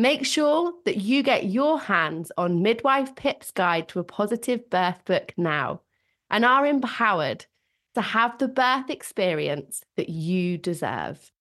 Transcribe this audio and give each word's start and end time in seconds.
Make 0.00 0.24
sure 0.24 0.74
that 0.84 0.98
you 0.98 1.24
get 1.24 1.46
your 1.46 1.80
hands 1.80 2.30
on 2.38 2.62
Midwife 2.62 3.16
Pip's 3.16 3.50
Guide 3.50 3.88
to 3.88 3.98
a 3.98 4.04
Positive 4.04 4.70
Birth 4.70 5.04
book 5.04 5.32
now 5.36 5.80
and 6.30 6.44
are 6.44 6.64
empowered 6.64 7.46
to 7.96 8.00
have 8.00 8.38
the 8.38 8.46
birth 8.46 8.90
experience 8.90 9.82
that 9.96 10.08
you 10.08 10.56
deserve. 10.56 11.32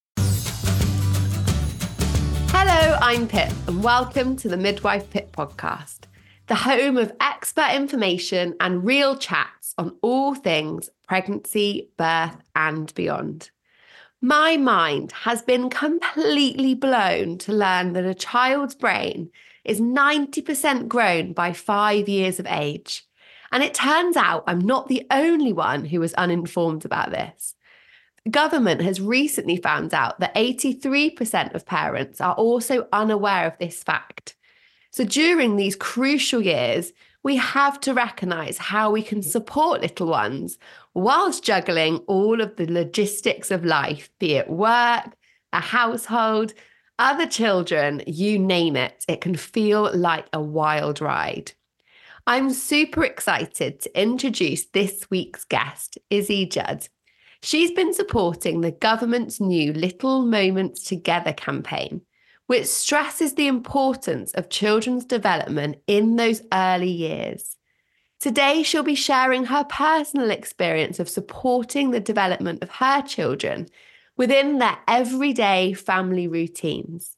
Hello, 2.49 2.97
I'm 2.99 3.27
Pip, 3.27 3.51
and 3.67 3.83
welcome 3.83 4.35
to 4.37 4.49
the 4.49 4.57
Midwife 4.57 5.07
Pip 5.11 5.31
podcast, 5.31 6.05
the 6.47 6.55
home 6.55 6.97
of 6.97 7.11
expert 7.21 7.75
information 7.75 8.55
and 8.59 8.83
real 8.83 9.15
chats 9.15 9.75
on 9.77 9.95
all 10.01 10.33
things 10.33 10.89
pregnancy, 11.07 11.91
birth, 11.95 12.37
and 12.55 12.91
beyond. 12.95 13.51
My 14.21 14.57
mind 14.57 15.11
has 15.11 15.43
been 15.43 15.69
completely 15.69 16.73
blown 16.73 17.37
to 17.39 17.53
learn 17.53 17.93
that 17.93 18.03
a 18.03 18.15
child's 18.15 18.73
brain 18.73 19.29
is 19.63 19.79
90% 19.79 20.87
grown 20.87 21.33
by 21.33 21.53
five 21.53 22.09
years 22.09 22.39
of 22.39 22.47
age. 22.47 23.05
And 23.51 23.63
it 23.63 23.75
turns 23.75 24.17
out 24.17 24.43
I'm 24.47 24.59
not 24.59 24.87
the 24.87 25.05
only 25.11 25.53
one 25.53 25.85
who 25.85 25.99
was 25.99 26.15
uninformed 26.15 26.83
about 26.83 27.11
this. 27.11 27.53
The 28.23 28.31
government 28.31 28.81
has 28.81 28.99
recently 28.99 29.57
found 29.57 29.93
out 29.93 30.19
that 30.19 30.33
83% 30.35 31.53
of 31.53 31.65
parents 31.65 32.19
are 32.19 32.33
also 32.33 32.87
unaware 32.91 33.45
of 33.45 33.57
this 33.59 33.83
fact. 33.83 34.35
So 34.89 35.03
during 35.03 35.57
these 35.57 35.75
crucial 35.75 36.41
years, 36.41 36.91
we 37.23 37.35
have 37.37 37.79
to 37.81 37.93
recognize 37.93 38.57
how 38.57 38.91
we 38.91 39.01
can 39.01 39.21
support 39.21 39.81
little 39.81 40.07
ones 40.07 40.57
whilst 40.93 41.43
juggling 41.43 41.97
all 42.07 42.41
of 42.41 42.55
the 42.55 42.71
logistics 42.71 43.51
of 43.51 43.65
life, 43.65 44.09
be 44.19 44.33
it 44.35 44.49
work, 44.49 45.15
a 45.53 45.59
household, 45.59 46.53
other 46.99 47.27
children, 47.27 48.01
you 48.07 48.39
name 48.39 48.75
it. 48.75 49.05
It 49.07 49.21
can 49.21 49.35
feel 49.35 49.91
like 49.95 50.27
a 50.33 50.41
wild 50.41 51.01
ride. 51.01 51.51
I'm 52.25 52.49
super 52.49 53.03
excited 53.03 53.81
to 53.81 54.01
introduce 54.01 54.65
this 54.65 55.09
week's 55.09 55.45
guest, 55.45 55.97
Izzy 56.09 56.45
Judd. 56.45 56.87
She's 57.41 57.71
been 57.71 57.93
supporting 57.93 58.61
the 58.61 58.71
government's 58.71 59.39
new 59.39 59.71
Little 59.73 60.25
Moments 60.25 60.83
Together 60.83 61.33
campaign, 61.33 62.01
which 62.47 62.65
stresses 62.65 63.35
the 63.35 63.47
importance 63.47 64.31
of 64.33 64.49
children's 64.49 65.05
development 65.05 65.77
in 65.85 66.15
those 66.15 66.41
early 66.51 66.89
years. 66.89 67.57
Today, 68.19 68.63
she'll 68.63 68.83
be 68.83 68.95
sharing 68.95 69.45
her 69.45 69.63
personal 69.65 70.31
experience 70.31 70.99
of 70.99 71.07
supporting 71.07 71.91
the 71.91 71.99
development 71.99 72.63
of 72.63 72.71
her 72.71 73.01
children 73.03 73.67
within 74.15 74.57
their 74.57 74.77
everyday 74.87 75.73
family 75.73 76.27
routines. 76.27 77.15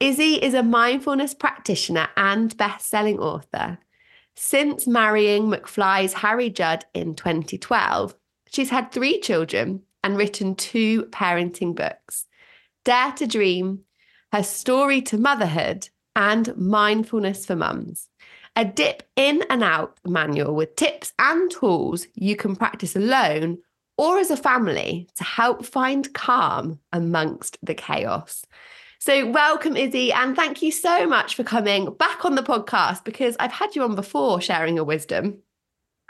Izzy 0.00 0.34
is 0.34 0.52
a 0.52 0.62
mindfulness 0.62 1.32
practitioner 1.32 2.08
and 2.16 2.54
best-selling 2.56 3.18
author. 3.18 3.78
Since 4.36 4.86
marrying 4.86 5.44
McFly's 5.44 6.12
Harry 6.12 6.50
Judd 6.50 6.84
in 6.92 7.14
2012, 7.14 8.14
she's 8.50 8.70
had 8.70 8.90
three 8.92 9.20
children 9.20 9.82
and 10.02 10.18
written 10.18 10.56
two 10.56 11.04
parenting 11.04 11.74
books 11.74 12.26
Dare 12.84 13.12
to 13.12 13.26
Dream, 13.26 13.84
Her 14.34 14.42
Story 14.42 15.00
to 15.02 15.16
Motherhood, 15.16 15.90
and 16.16 16.56
Mindfulness 16.56 17.46
for 17.46 17.54
Mums 17.54 18.08
a 18.56 18.64
dip 18.64 19.04
in 19.14 19.44
and 19.48 19.62
out 19.62 19.96
manual 20.04 20.56
with 20.56 20.74
tips 20.74 21.12
and 21.20 21.48
tools 21.52 22.08
you 22.16 22.34
can 22.34 22.56
practice 22.56 22.96
alone 22.96 23.58
or 23.96 24.18
as 24.18 24.32
a 24.32 24.36
family 24.36 25.08
to 25.14 25.22
help 25.22 25.64
find 25.64 26.12
calm 26.14 26.80
amongst 26.92 27.58
the 27.62 27.74
chaos. 27.74 28.44
So, 28.98 29.30
welcome, 29.30 29.76
Izzy, 29.76 30.12
and 30.12 30.34
thank 30.34 30.62
you 30.62 30.72
so 30.72 31.06
much 31.06 31.36
for 31.36 31.44
coming 31.44 31.94
back 31.94 32.24
on 32.24 32.34
the 32.34 32.42
podcast 32.42 33.04
because 33.04 33.36
I've 33.38 33.52
had 33.52 33.76
you 33.76 33.84
on 33.84 33.94
before 33.94 34.40
sharing 34.40 34.74
your 34.74 34.84
wisdom. 34.84 35.38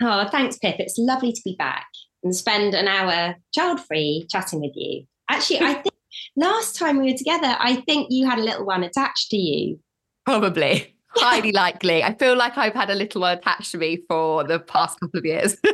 Oh, 0.00 0.26
thanks, 0.28 0.56
Pip. 0.56 0.76
It's 0.78 0.96
lovely 0.96 1.34
to 1.34 1.42
be 1.44 1.56
back 1.58 1.88
and 2.22 2.34
spend 2.34 2.72
an 2.72 2.88
hour 2.88 3.36
child 3.54 3.80
free 3.80 4.26
chatting 4.30 4.62
with 4.62 4.72
you. 4.74 5.04
Actually, 5.28 5.60
I 5.60 5.74
think 5.74 5.93
last 6.36 6.76
time 6.76 6.98
we 6.98 7.10
were 7.10 7.18
together, 7.18 7.56
I 7.58 7.76
think 7.86 8.08
you 8.10 8.28
had 8.28 8.38
a 8.38 8.42
little 8.42 8.66
one 8.66 8.82
attached 8.82 9.30
to 9.30 9.36
you. 9.36 9.78
Probably 10.24 10.94
highly 11.16 11.52
likely. 11.52 12.02
I 12.02 12.14
feel 12.14 12.36
like 12.36 12.56
I've 12.58 12.74
had 12.74 12.90
a 12.90 12.94
little 12.94 13.20
one 13.20 13.38
attached 13.38 13.72
to 13.72 13.78
me 13.78 14.02
for 14.08 14.44
the 14.44 14.58
past 14.58 15.00
couple 15.00 15.18
of 15.18 15.24
years. 15.24 15.56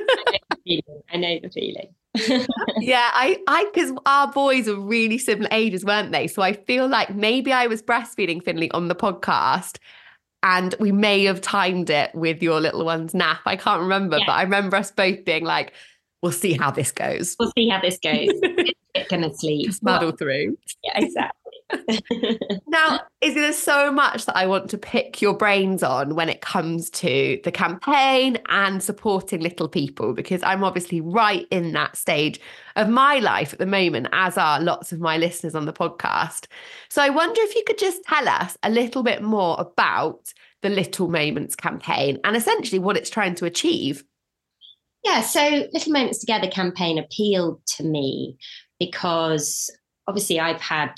I 1.13 1.17
know 1.17 1.39
the 1.43 1.51
feeling. 1.53 1.95
yeah, 2.81 3.11
I, 3.13 3.39
I, 3.47 3.71
because 3.73 3.93
our 4.05 4.31
boys 4.33 4.69
are 4.69 4.79
really 4.79 5.19
similar 5.19 5.49
ages, 5.53 5.85
weren't 5.85 6.13
they? 6.13 6.27
So 6.27 6.43
I 6.43 6.53
feel 6.53 6.89
like 6.89 7.15
maybe 7.15 7.53
I 7.53 7.67
was 7.67 7.83
breastfeeding 7.83 8.43
Finley 8.43 8.71
on 8.73 8.89
the 8.89 8.95
podcast, 8.95 9.79
and 10.43 10.75
we 10.81 10.91
may 10.91 11.25
have 11.25 11.41
timed 11.41 11.91
it 11.91 12.15
with 12.15 12.43
your 12.43 12.61
little 12.61 12.85
one's 12.85 13.15
nap. 13.15 13.41
I 13.47 13.57
can't 13.57 13.81
remember, 13.83 14.19
yeah. 14.19 14.25
but 14.27 14.33
I 14.33 14.43
remember 14.43 14.77
us 14.77 14.91
both 14.91 15.25
being 15.25 15.45
like, 15.45 15.73
"We'll 16.23 16.33
see 16.33 16.55
how 16.55 16.71
this 16.71 16.93
goes. 16.93 17.37
We'll 17.39 17.53
see 17.57 17.69
how 17.69 17.81
this 17.81 17.99
goes. 18.03 18.29
it's 18.95 19.09
gonna 19.09 19.33
sleep. 19.35 19.67
Just 19.67 19.83
muddle 19.83 20.13
through." 20.13 20.57
Yeah, 20.85 20.99
exactly 20.99 21.41
now, 22.67 23.01
is 23.21 23.35
there 23.35 23.53
so 23.53 23.93
much 23.93 24.27
that 24.27 24.37
I 24.37 24.47
want 24.47 24.71
to 24.71 24.79
pick 24.79 25.21
your 25.21 25.35
brains 25.35 25.83
on 25.83 26.15
when 26.15 26.29
it 26.29 26.41
comes 26.41 26.91
to 26.91 27.41
the 27.45 27.53
campaign 27.53 28.39
and 28.49 28.83
supporting 28.83 29.41
little 29.41 29.69
people? 29.69 30.13
Because 30.13 30.43
I'm 30.43 30.65
obviously 30.65 31.01
right 31.01 31.47
in 31.51 31.73
that 31.73 31.97
stage 31.97 32.41
of 32.77 32.89
my 32.89 33.19
life 33.19 33.53
at 33.53 33.59
the 33.59 33.67
moment, 33.67 34.09
as 34.13 34.37
are 34.39 34.61
lots 34.61 34.93
of 34.93 35.01
my 35.01 35.17
listeners 35.17 35.55
on 35.55 35.67
the 35.67 35.73
podcast. 35.73 36.47
So 36.89 37.03
I 37.03 37.11
wonder 37.11 37.41
if 37.43 37.55
you 37.55 37.65
could 37.67 37.79
just 37.79 38.03
tell 38.05 38.29
us 38.29 38.57
a 38.63 38.71
little 38.71 39.03
bit 39.03 39.23
more 39.23 39.57
about 39.59 40.33
the 40.63 40.69
Little 40.69 41.09
Moments 41.09 41.57
campaign 41.57 42.19
and 42.25 42.37
essentially 42.37 42.79
what 42.79 42.97
it's 42.97 43.11
trying 43.11 43.35
to 43.37 43.47
achieve. 43.47 44.05
Yeah, 45.05 45.23
so 45.23 45.69
Little 45.73 45.93
Moments 45.93 46.19
Together 46.19 46.49
campaign 46.49 46.99
appealed 46.99 47.65
to 47.77 47.85
me 47.85 48.37
because 48.79 49.71
obviously 50.07 50.39
I've 50.39 50.61
had 50.61 50.95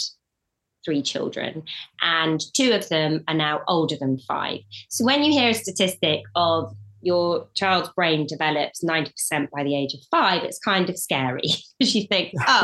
three 0.84 1.02
children, 1.02 1.62
and 2.00 2.40
two 2.54 2.72
of 2.72 2.88
them 2.88 3.22
are 3.28 3.34
now 3.34 3.60
older 3.68 3.96
than 3.98 4.18
five. 4.18 4.58
So 4.88 5.04
when 5.04 5.22
you 5.22 5.32
hear 5.32 5.50
a 5.50 5.54
statistic 5.54 6.22
of 6.34 6.74
your 7.02 7.48
child's 7.54 7.90
brain 7.90 8.26
develops 8.26 8.82
90% 8.84 9.10
by 9.50 9.64
the 9.64 9.76
age 9.76 9.94
of 9.94 10.00
five, 10.10 10.42
it's 10.44 10.58
kind 10.58 10.88
of 10.88 10.98
scary 10.98 11.42
because 11.78 11.94
you 11.94 12.06
think, 12.06 12.32
oh, 12.46 12.62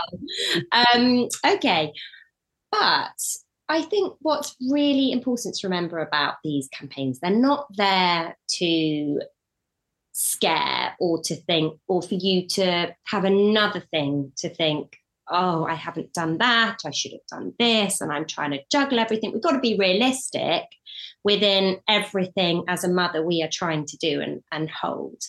um, 0.73 1.29
okay. 1.45 1.93
But 2.71 3.19
I 3.69 3.83
think 3.83 4.15
what's 4.21 4.57
really 4.71 5.13
important 5.13 5.55
to 5.57 5.67
remember 5.67 5.99
about 5.99 6.35
these 6.45 6.69
campaigns, 6.69 7.19
they're 7.21 7.31
not 7.31 7.67
there 7.77 8.37
to 8.59 9.21
scare 10.21 10.97
or 10.99 11.23
to 11.23 11.37
think, 11.37 11.79
or 11.87 12.03
for 12.03 12.15
you 12.15 12.45
to 12.49 12.93
have 13.07 13.23
another 13.23 13.79
thing 13.79 14.33
to 14.37 14.49
think, 14.53 14.97
oh, 15.31 15.65
I 15.65 15.75
haven't 15.75 16.13
done 16.13 16.39
that, 16.39 16.79
I 16.85 16.91
should 16.91 17.13
have 17.13 17.27
done 17.31 17.53
this, 17.57 18.01
and 18.01 18.11
I'm 18.11 18.27
trying 18.27 18.51
to 18.51 18.65
juggle 18.69 18.99
everything. 18.99 19.33
We've 19.33 19.41
got 19.43 19.53
to 19.53 19.61
be 19.61 19.77
realistic 19.79 20.65
within 21.23 21.79
everything 21.89 22.65
as 22.67 22.83
a 22.83 22.89
mother 22.89 23.25
we 23.25 23.45
are 23.45 23.51
trying 23.53 23.87
to 23.87 23.97
do 23.99 24.21
and, 24.21 24.43
and 24.51 24.69
hold. 24.69 25.23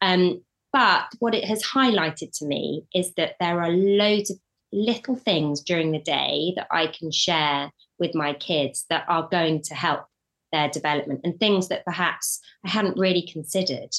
Um, 0.00 0.42
but 0.72 1.06
what 1.18 1.34
it 1.34 1.44
has 1.46 1.64
highlighted 1.64 2.30
to 2.38 2.46
me 2.46 2.84
is 2.94 3.12
that 3.14 3.34
there 3.40 3.60
are 3.60 3.70
loads 3.70 4.30
of 4.30 4.38
little 4.72 5.16
things 5.16 5.60
during 5.60 5.90
the 5.90 5.98
day 5.98 6.52
that 6.54 6.68
I 6.70 6.86
can 6.86 7.10
share 7.10 7.72
with 7.98 8.14
my 8.14 8.34
kids 8.34 8.86
that 8.90 9.06
are 9.08 9.28
going 9.28 9.62
to 9.62 9.74
help 9.74 10.04
their 10.52 10.68
development 10.68 11.20
and 11.24 11.38
things 11.38 11.68
that 11.68 11.84
perhaps 11.84 12.40
I 12.64 12.70
hadn't 12.70 12.98
really 12.98 13.22
considered. 13.22 13.90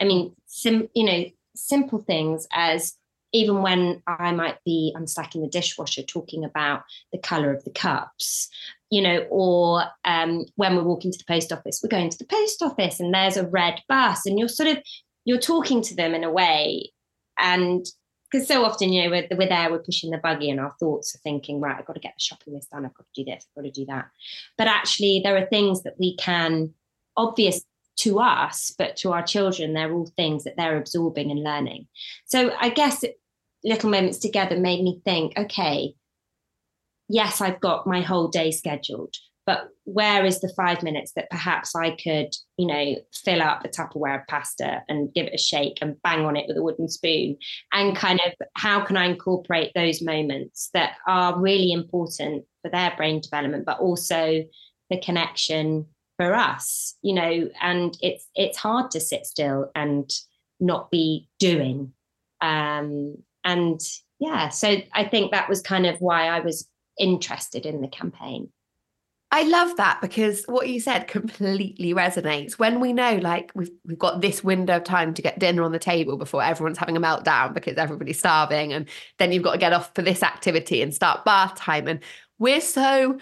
I 0.00 0.04
mean, 0.04 0.34
sim, 0.46 0.88
you 0.94 1.04
know, 1.04 1.24
simple 1.54 1.98
things 1.98 2.46
as 2.52 2.94
even 3.32 3.62
when 3.62 4.02
I 4.06 4.32
might 4.32 4.58
be 4.64 4.92
unstacking 4.96 5.42
the 5.42 5.48
dishwasher, 5.48 6.02
talking 6.02 6.44
about 6.44 6.82
the 7.12 7.18
color 7.18 7.52
of 7.52 7.62
the 7.64 7.70
cups, 7.70 8.48
you 8.90 9.00
know, 9.00 9.24
or 9.30 9.84
um, 10.04 10.46
when 10.56 10.74
we're 10.76 10.82
walking 10.82 11.12
to 11.12 11.18
the 11.18 11.32
post 11.32 11.52
office, 11.52 11.80
we're 11.82 11.88
going 11.88 12.10
to 12.10 12.18
the 12.18 12.24
post 12.24 12.60
office 12.60 12.98
and 12.98 13.14
there's 13.14 13.36
a 13.36 13.46
red 13.46 13.80
bus, 13.88 14.26
and 14.26 14.38
you're 14.38 14.48
sort 14.48 14.68
of 14.68 14.78
you're 15.24 15.38
talking 15.38 15.80
to 15.82 15.94
them 15.94 16.14
in 16.14 16.24
a 16.24 16.30
way, 16.30 16.90
and 17.38 17.86
because 18.30 18.46
so 18.46 18.64
often, 18.64 18.92
you 18.92 19.04
know, 19.04 19.10
we're, 19.10 19.36
we're 19.36 19.48
there, 19.48 19.70
we're 19.70 19.78
pushing 19.78 20.10
the 20.10 20.18
buggy, 20.18 20.50
and 20.50 20.60
our 20.60 20.74
thoughts 20.78 21.14
are 21.14 21.18
thinking, 21.18 21.60
right, 21.60 21.76
I've 21.78 21.86
got 21.86 21.94
to 21.94 22.00
get 22.00 22.14
the 22.16 22.22
shopping 22.22 22.54
list 22.54 22.70
done, 22.70 22.84
I've 22.84 22.94
got 22.94 23.06
to 23.14 23.24
do 23.24 23.30
this, 23.30 23.46
I've 23.56 23.62
got 23.62 23.74
to 23.74 23.80
do 23.80 23.86
that. 23.86 24.06
But 24.56 24.68
actually, 24.68 25.20
there 25.24 25.36
are 25.36 25.46
things 25.46 25.82
that 25.82 25.94
we 25.98 26.16
can 26.16 26.72
obvious 27.16 27.62
to 27.98 28.18
us, 28.18 28.72
but 28.78 28.96
to 28.96 29.12
our 29.12 29.22
children, 29.22 29.74
they're 29.74 29.92
all 29.92 30.10
things 30.16 30.44
that 30.44 30.54
they're 30.56 30.78
absorbing 30.78 31.30
and 31.30 31.42
learning. 31.42 31.86
So 32.24 32.54
I 32.58 32.70
guess 32.70 33.04
little 33.64 33.90
moments 33.90 34.18
together 34.18 34.58
made 34.58 34.82
me 34.82 35.02
think, 35.04 35.36
okay, 35.36 35.94
yes, 37.08 37.40
I've 37.40 37.60
got 37.60 37.86
my 37.86 38.00
whole 38.00 38.28
day 38.28 38.52
scheduled, 38.52 39.14
but 39.46 39.68
where 39.84 40.24
is 40.24 40.40
the 40.40 40.52
five 40.56 40.82
minutes 40.82 41.12
that 41.12 41.30
perhaps 41.30 41.74
I 41.74 41.90
could, 41.90 42.28
you 42.56 42.66
know, 42.66 42.96
fill 43.12 43.42
up 43.42 43.64
a 43.64 43.68
Tupperware 43.68 44.20
of 44.20 44.26
pasta 44.28 44.82
and 44.88 45.12
give 45.12 45.26
it 45.26 45.34
a 45.34 45.38
shake 45.38 45.78
and 45.80 46.00
bang 46.02 46.24
on 46.24 46.36
it 46.36 46.46
with 46.46 46.56
a 46.56 46.62
wooden 46.62 46.88
spoon? 46.88 47.36
And 47.72 47.96
kind 47.96 48.20
of 48.26 48.32
how 48.56 48.84
can 48.84 48.96
I 48.96 49.06
incorporate 49.06 49.72
those 49.74 50.02
moments 50.02 50.70
that 50.74 50.96
are 51.08 51.40
really 51.40 51.72
important 51.72 52.44
for 52.62 52.70
their 52.70 52.92
brain 52.96 53.20
development, 53.20 53.64
but 53.64 53.80
also 53.80 54.44
the 54.90 55.00
connection 55.00 55.86
for 56.16 56.34
us, 56.34 56.96
you 57.02 57.14
know, 57.14 57.48
and 57.62 57.96
it's 58.02 58.28
it's 58.34 58.58
hard 58.58 58.90
to 58.90 59.00
sit 59.00 59.24
still 59.24 59.70
and 59.74 60.10
not 60.60 60.90
be 60.90 61.28
doing. 61.38 61.92
Um, 62.42 63.16
and 63.42 63.80
yeah, 64.18 64.50
so 64.50 64.76
I 64.92 65.04
think 65.04 65.32
that 65.32 65.48
was 65.48 65.62
kind 65.62 65.86
of 65.86 65.98
why 66.00 66.26
I 66.26 66.40
was 66.40 66.68
interested 66.98 67.64
in 67.64 67.80
the 67.80 67.88
campaign. 67.88 68.50
I 69.32 69.44
love 69.44 69.76
that 69.76 70.00
because 70.00 70.44
what 70.46 70.68
you 70.68 70.80
said 70.80 71.06
completely 71.06 71.94
resonates. 71.94 72.54
When 72.54 72.80
we 72.80 72.92
know, 72.92 73.14
like, 73.16 73.52
we've, 73.54 73.70
we've 73.86 73.98
got 73.98 74.20
this 74.20 74.42
window 74.42 74.76
of 74.76 74.84
time 74.84 75.14
to 75.14 75.22
get 75.22 75.38
dinner 75.38 75.62
on 75.62 75.70
the 75.70 75.78
table 75.78 76.16
before 76.16 76.42
everyone's 76.42 76.78
having 76.78 76.96
a 76.96 77.00
meltdown 77.00 77.54
because 77.54 77.76
everybody's 77.76 78.18
starving, 78.18 78.72
and 78.72 78.88
then 79.18 79.30
you've 79.30 79.44
got 79.44 79.52
to 79.52 79.58
get 79.58 79.72
off 79.72 79.94
for 79.94 80.02
this 80.02 80.24
activity 80.24 80.82
and 80.82 80.92
start 80.92 81.24
bath 81.24 81.54
time. 81.54 81.86
And 81.86 82.00
we're 82.40 82.60
so, 82.60 83.18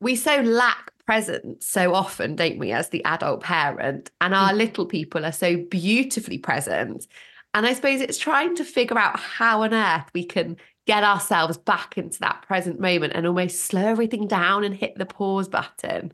we 0.00 0.14
so 0.14 0.42
lack 0.42 0.92
presence 1.06 1.66
so 1.66 1.92
often, 1.92 2.36
don't 2.36 2.58
we, 2.58 2.70
as 2.70 2.90
the 2.90 3.04
adult 3.04 3.42
parent? 3.42 4.12
And 4.20 4.34
our 4.34 4.52
mm. 4.52 4.58
little 4.58 4.86
people 4.86 5.24
are 5.24 5.32
so 5.32 5.56
beautifully 5.56 6.38
present. 6.38 7.08
And 7.54 7.66
I 7.66 7.72
suppose 7.72 8.00
it's 8.00 8.18
trying 8.18 8.54
to 8.56 8.64
figure 8.64 8.98
out 8.98 9.18
how 9.18 9.62
on 9.62 9.74
earth 9.74 10.04
we 10.14 10.24
can 10.24 10.56
get 10.88 11.04
ourselves 11.04 11.58
back 11.58 11.98
into 11.98 12.18
that 12.18 12.40
present 12.40 12.80
moment 12.80 13.12
and 13.14 13.26
almost 13.26 13.60
slow 13.60 13.86
everything 13.86 14.26
down 14.26 14.64
and 14.64 14.74
hit 14.74 14.96
the 14.96 15.04
pause 15.04 15.46
button. 15.46 16.10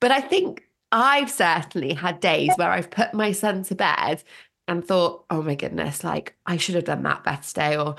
But 0.00 0.10
I 0.10 0.20
think 0.20 0.64
I've 0.90 1.30
certainly 1.30 1.94
had 1.94 2.18
days 2.18 2.50
where 2.56 2.72
I've 2.72 2.90
put 2.90 3.14
my 3.14 3.30
son 3.30 3.62
to 3.64 3.76
bed 3.76 4.24
and 4.66 4.84
thought, 4.84 5.24
oh 5.30 5.42
my 5.42 5.54
goodness, 5.54 6.02
like 6.02 6.36
I 6.44 6.56
should 6.56 6.74
have 6.74 6.84
done 6.84 7.04
that 7.04 7.22
better 7.22 7.42
today, 7.42 7.76
or 7.76 7.94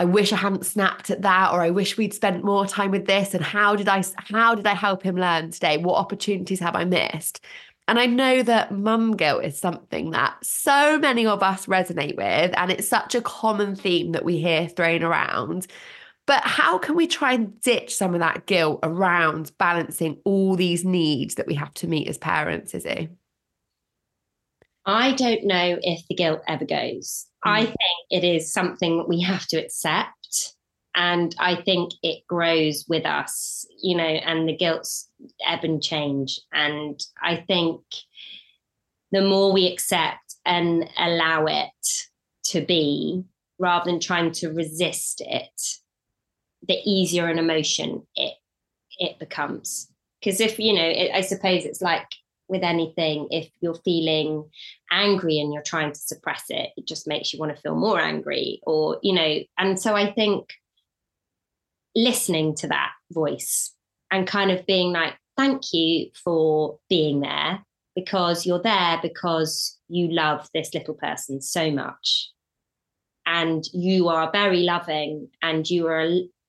I 0.00 0.04
wish 0.04 0.32
I 0.32 0.36
hadn't 0.36 0.66
snapped 0.66 1.10
at 1.10 1.22
that, 1.22 1.52
or 1.52 1.62
I 1.62 1.70
wish 1.70 1.96
we'd 1.96 2.12
spent 2.12 2.44
more 2.44 2.66
time 2.66 2.90
with 2.90 3.06
this. 3.06 3.32
And 3.32 3.44
how 3.44 3.76
did 3.76 3.88
I 3.88 4.02
how 4.16 4.56
did 4.56 4.66
I 4.66 4.74
help 4.74 5.04
him 5.04 5.14
learn 5.14 5.52
today? 5.52 5.78
What 5.78 5.94
opportunities 5.96 6.58
have 6.58 6.74
I 6.74 6.84
missed? 6.84 7.44
And 7.88 8.00
I 8.00 8.06
know 8.06 8.42
that 8.42 8.72
mum 8.72 9.16
guilt 9.16 9.44
is 9.44 9.58
something 9.58 10.10
that 10.10 10.36
so 10.44 10.98
many 10.98 11.24
of 11.24 11.42
us 11.42 11.66
resonate 11.66 12.16
with, 12.16 12.52
and 12.56 12.72
it's 12.72 12.88
such 12.88 13.14
a 13.14 13.20
common 13.20 13.76
theme 13.76 14.12
that 14.12 14.24
we 14.24 14.38
hear 14.38 14.68
thrown 14.68 15.04
around. 15.04 15.68
But 16.26 16.42
how 16.42 16.78
can 16.78 16.96
we 16.96 17.06
try 17.06 17.34
and 17.34 17.60
ditch 17.60 17.94
some 17.94 18.12
of 18.14 18.20
that 18.20 18.46
guilt 18.46 18.80
around 18.82 19.52
balancing 19.58 20.18
all 20.24 20.56
these 20.56 20.84
needs 20.84 21.36
that 21.36 21.46
we 21.46 21.54
have 21.54 21.72
to 21.74 21.86
meet 21.86 22.08
as 22.08 22.18
parents, 22.18 22.74
Izzy? 22.74 23.10
I 24.84 25.12
don't 25.12 25.44
know 25.44 25.78
if 25.80 26.06
the 26.08 26.16
guilt 26.16 26.42
ever 26.48 26.64
goes. 26.64 27.26
Mm. 27.44 27.50
I 27.50 27.64
think 27.64 27.76
it 28.10 28.24
is 28.24 28.52
something 28.52 29.04
we 29.06 29.20
have 29.20 29.46
to 29.48 29.56
accept 29.58 30.10
and 30.96 31.36
i 31.38 31.54
think 31.54 31.92
it 32.02 32.26
grows 32.26 32.84
with 32.88 33.06
us 33.06 33.66
you 33.80 33.96
know 33.96 34.02
and 34.02 34.48
the 34.48 34.56
guilt's 34.56 35.08
ebb 35.46 35.62
and 35.62 35.82
change. 35.82 36.40
And 36.52 36.98
i 37.22 37.36
think 37.36 37.80
the 39.12 39.22
more 39.22 39.52
we 39.52 39.66
accept 39.66 40.34
and 40.44 40.88
allow 40.98 41.46
it 41.46 41.70
to 42.44 42.60
be 42.60 43.24
rather 43.58 43.90
than 43.90 44.00
trying 44.00 44.32
to 44.32 44.52
resist 44.52 45.22
it 45.24 45.60
the 46.66 46.78
easier 46.84 47.28
an 47.28 47.38
emotion 47.38 48.02
it 48.16 48.34
it 48.98 49.18
becomes. 49.18 49.88
Because 50.20 50.40
if 50.40 50.58
you 50.58 50.72
know 50.72 50.88
it, 50.88 51.10
i 51.14 51.20
suppose 51.20 51.64
it's 51.64 51.82
like 51.82 52.08
with 52.48 52.62
anything 52.62 53.28
if 53.30 53.48
you're 53.60 53.80
feeling 53.84 54.48
angry 54.90 55.38
and 55.38 55.52
you're 55.52 55.62
trying 55.62 55.92
to 55.92 55.98
suppress 55.98 56.44
it 56.48 56.70
it 56.76 56.86
just 56.86 57.08
makes 57.08 57.32
you 57.32 57.38
want 57.38 57.54
to 57.54 57.60
feel 57.60 57.74
more 57.74 58.00
angry 58.00 58.60
or 58.62 58.98
you 59.02 59.12
know 59.12 59.38
and 59.58 59.80
so 59.80 59.94
i 59.94 60.12
think 60.12 60.52
listening 61.96 62.54
to 62.54 62.68
that 62.68 62.92
voice 63.10 63.72
and 64.12 64.26
kind 64.26 64.52
of 64.52 64.66
being 64.66 64.92
like, 64.92 65.14
thank 65.36 65.72
you 65.72 66.10
for 66.22 66.78
being 66.88 67.20
there 67.20 67.64
because 67.96 68.46
you're 68.46 68.62
there 68.62 69.00
because 69.02 69.78
you 69.88 70.08
love 70.12 70.48
this 70.54 70.72
little 70.74 70.94
person 70.94 71.40
so 71.40 71.70
much. 71.70 72.30
And 73.24 73.64
you 73.72 74.08
are 74.08 74.30
very 74.30 74.60
loving 74.60 75.28
and 75.42 75.68
you 75.68 75.88
are 75.88 76.08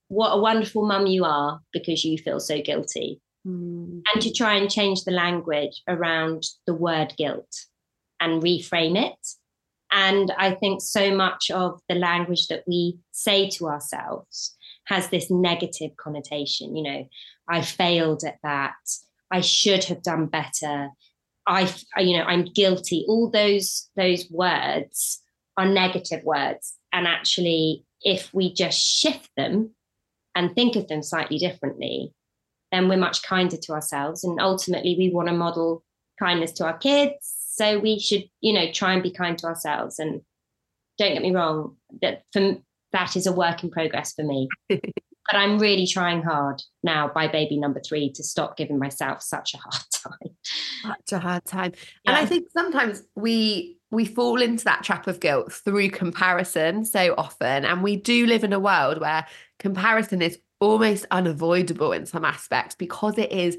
what 0.09 0.29
a 0.29 0.41
wonderful 0.41 0.85
mum 0.85 1.07
you 1.07 1.25
are 1.25 1.59
because 1.73 2.05
you 2.05 2.17
feel 2.17 2.39
so 2.39 2.61
guilty. 2.61 3.19
Mm. 3.47 4.01
And 4.13 4.21
to 4.21 4.31
try 4.31 4.55
and 4.55 4.69
change 4.69 5.03
the 5.03 5.11
language 5.11 5.81
around 5.87 6.43
the 6.67 6.73
word 6.73 7.13
guilt 7.17 7.51
and 8.19 8.43
reframe 8.43 9.01
it. 9.01 9.27
And 9.91 10.33
I 10.37 10.51
think 10.51 10.81
so 10.81 11.15
much 11.15 11.49
of 11.49 11.79
the 11.87 11.95
language 11.95 12.47
that 12.47 12.63
we 12.67 12.99
say 13.11 13.49
to 13.51 13.67
ourselves 13.67 14.56
has 14.87 15.09
this 15.09 15.29
negative 15.29 15.91
connotation. 15.97 16.75
You 16.75 16.83
know, 16.83 17.09
I 17.47 17.61
failed 17.61 18.23
at 18.23 18.37
that. 18.43 18.75
I 19.31 19.41
should 19.41 19.83
have 19.85 20.01
done 20.01 20.27
better. 20.27 20.89
I, 21.45 21.73
you 21.97 22.17
know, 22.17 22.23
I'm 22.23 22.45
guilty. 22.45 23.05
All 23.07 23.29
those 23.29 23.89
those 23.95 24.29
words 24.29 25.21
are 25.57 25.65
negative 25.65 26.23
words, 26.23 26.75
and 26.91 27.07
actually, 27.07 27.85
if 28.01 28.33
we 28.33 28.53
just 28.53 28.79
shift 28.79 29.29
them 29.37 29.71
and 30.35 30.53
think 30.53 30.75
of 30.75 30.87
them 30.87 31.01
slightly 31.01 31.37
differently, 31.37 32.13
then 32.71 32.87
we're 32.87 32.97
much 32.97 33.23
kinder 33.23 33.57
to 33.57 33.73
ourselves. 33.73 34.23
And 34.23 34.39
ultimately, 34.39 34.95
we 34.97 35.09
want 35.09 35.29
to 35.29 35.33
model 35.33 35.83
kindness 36.19 36.51
to 36.53 36.65
our 36.65 36.77
kids. 36.77 37.33
So 37.49 37.79
we 37.79 37.99
should, 37.99 38.25
you 38.39 38.53
know, 38.53 38.71
try 38.71 38.93
and 38.93 39.01
be 39.01 39.11
kind 39.11 39.37
to 39.39 39.47
ourselves. 39.47 39.99
And 39.99 40.21
don't 40.97 41.13
get 41.13 41.21
me 41.21 41.33
wrong, 41.33 41.77
that 42.01 42.23
for 42.31 42.57
that 42.91 43.15
is 43.15 43.27
a 43.27 43.31
work 43.31 43.63
in 43.63 43.69
progress 43.69 44.13
for 44.13 44.23
me. 44.23 44.47
but 44.69 45.35
I'm 45.35 45.59
really 45.59 45.85
trying 45.85 46.23
hard 46.23 46.61
now 46.83 47.11
by 47.13 47.27
baby 47.27 47.57
number 47.57 47.81
three 47.81 48.11
to 48.13 48.23
stop 48.23 48.57
giving 48.57 48.79
myself 48.79 49.21
such 49.21 49.53
a 49.53 49.57
hard 49.57 49.85
time. 49.91 50.35
Such 50.83 51.11
a 51.13 51.19
hard 51.19 51.45
time. 51.45 51.73
Yeah. 51.75 52.11
And 52.11 52.17
I 52.17 52.25
think 52.25 52.47
sometimes 52.51 53.03
we 53.15 53.77
we 53.89 54.05
fall 54.05 54.41
into 54.41 54.65
that 54.65 54.83
trap 54.83 55.07
of 55.07 55.19
guilt 55.19 55.51
through 55.51 55.89
comparison 55.89 56.83
so 56.83 57.15
often. 57.17 57.63
And 57.63 57.83
we 57.83 57.95
do 57.95 58.25
live 58.25 58.43
in 58.43 58.51
a 58.51 58.59
world 58.59 58.99
where 58.99 59.25
comparison 59.59 60.21
is 60.21 60.39
almost 60.59 61.05
unavoidable 61.11 61.93
in 61.93 62.05
some 62.05 62.25
aspects 62.25 62.75
because 62.75 63.17
it 63.17 63.31
is 63.31 63.57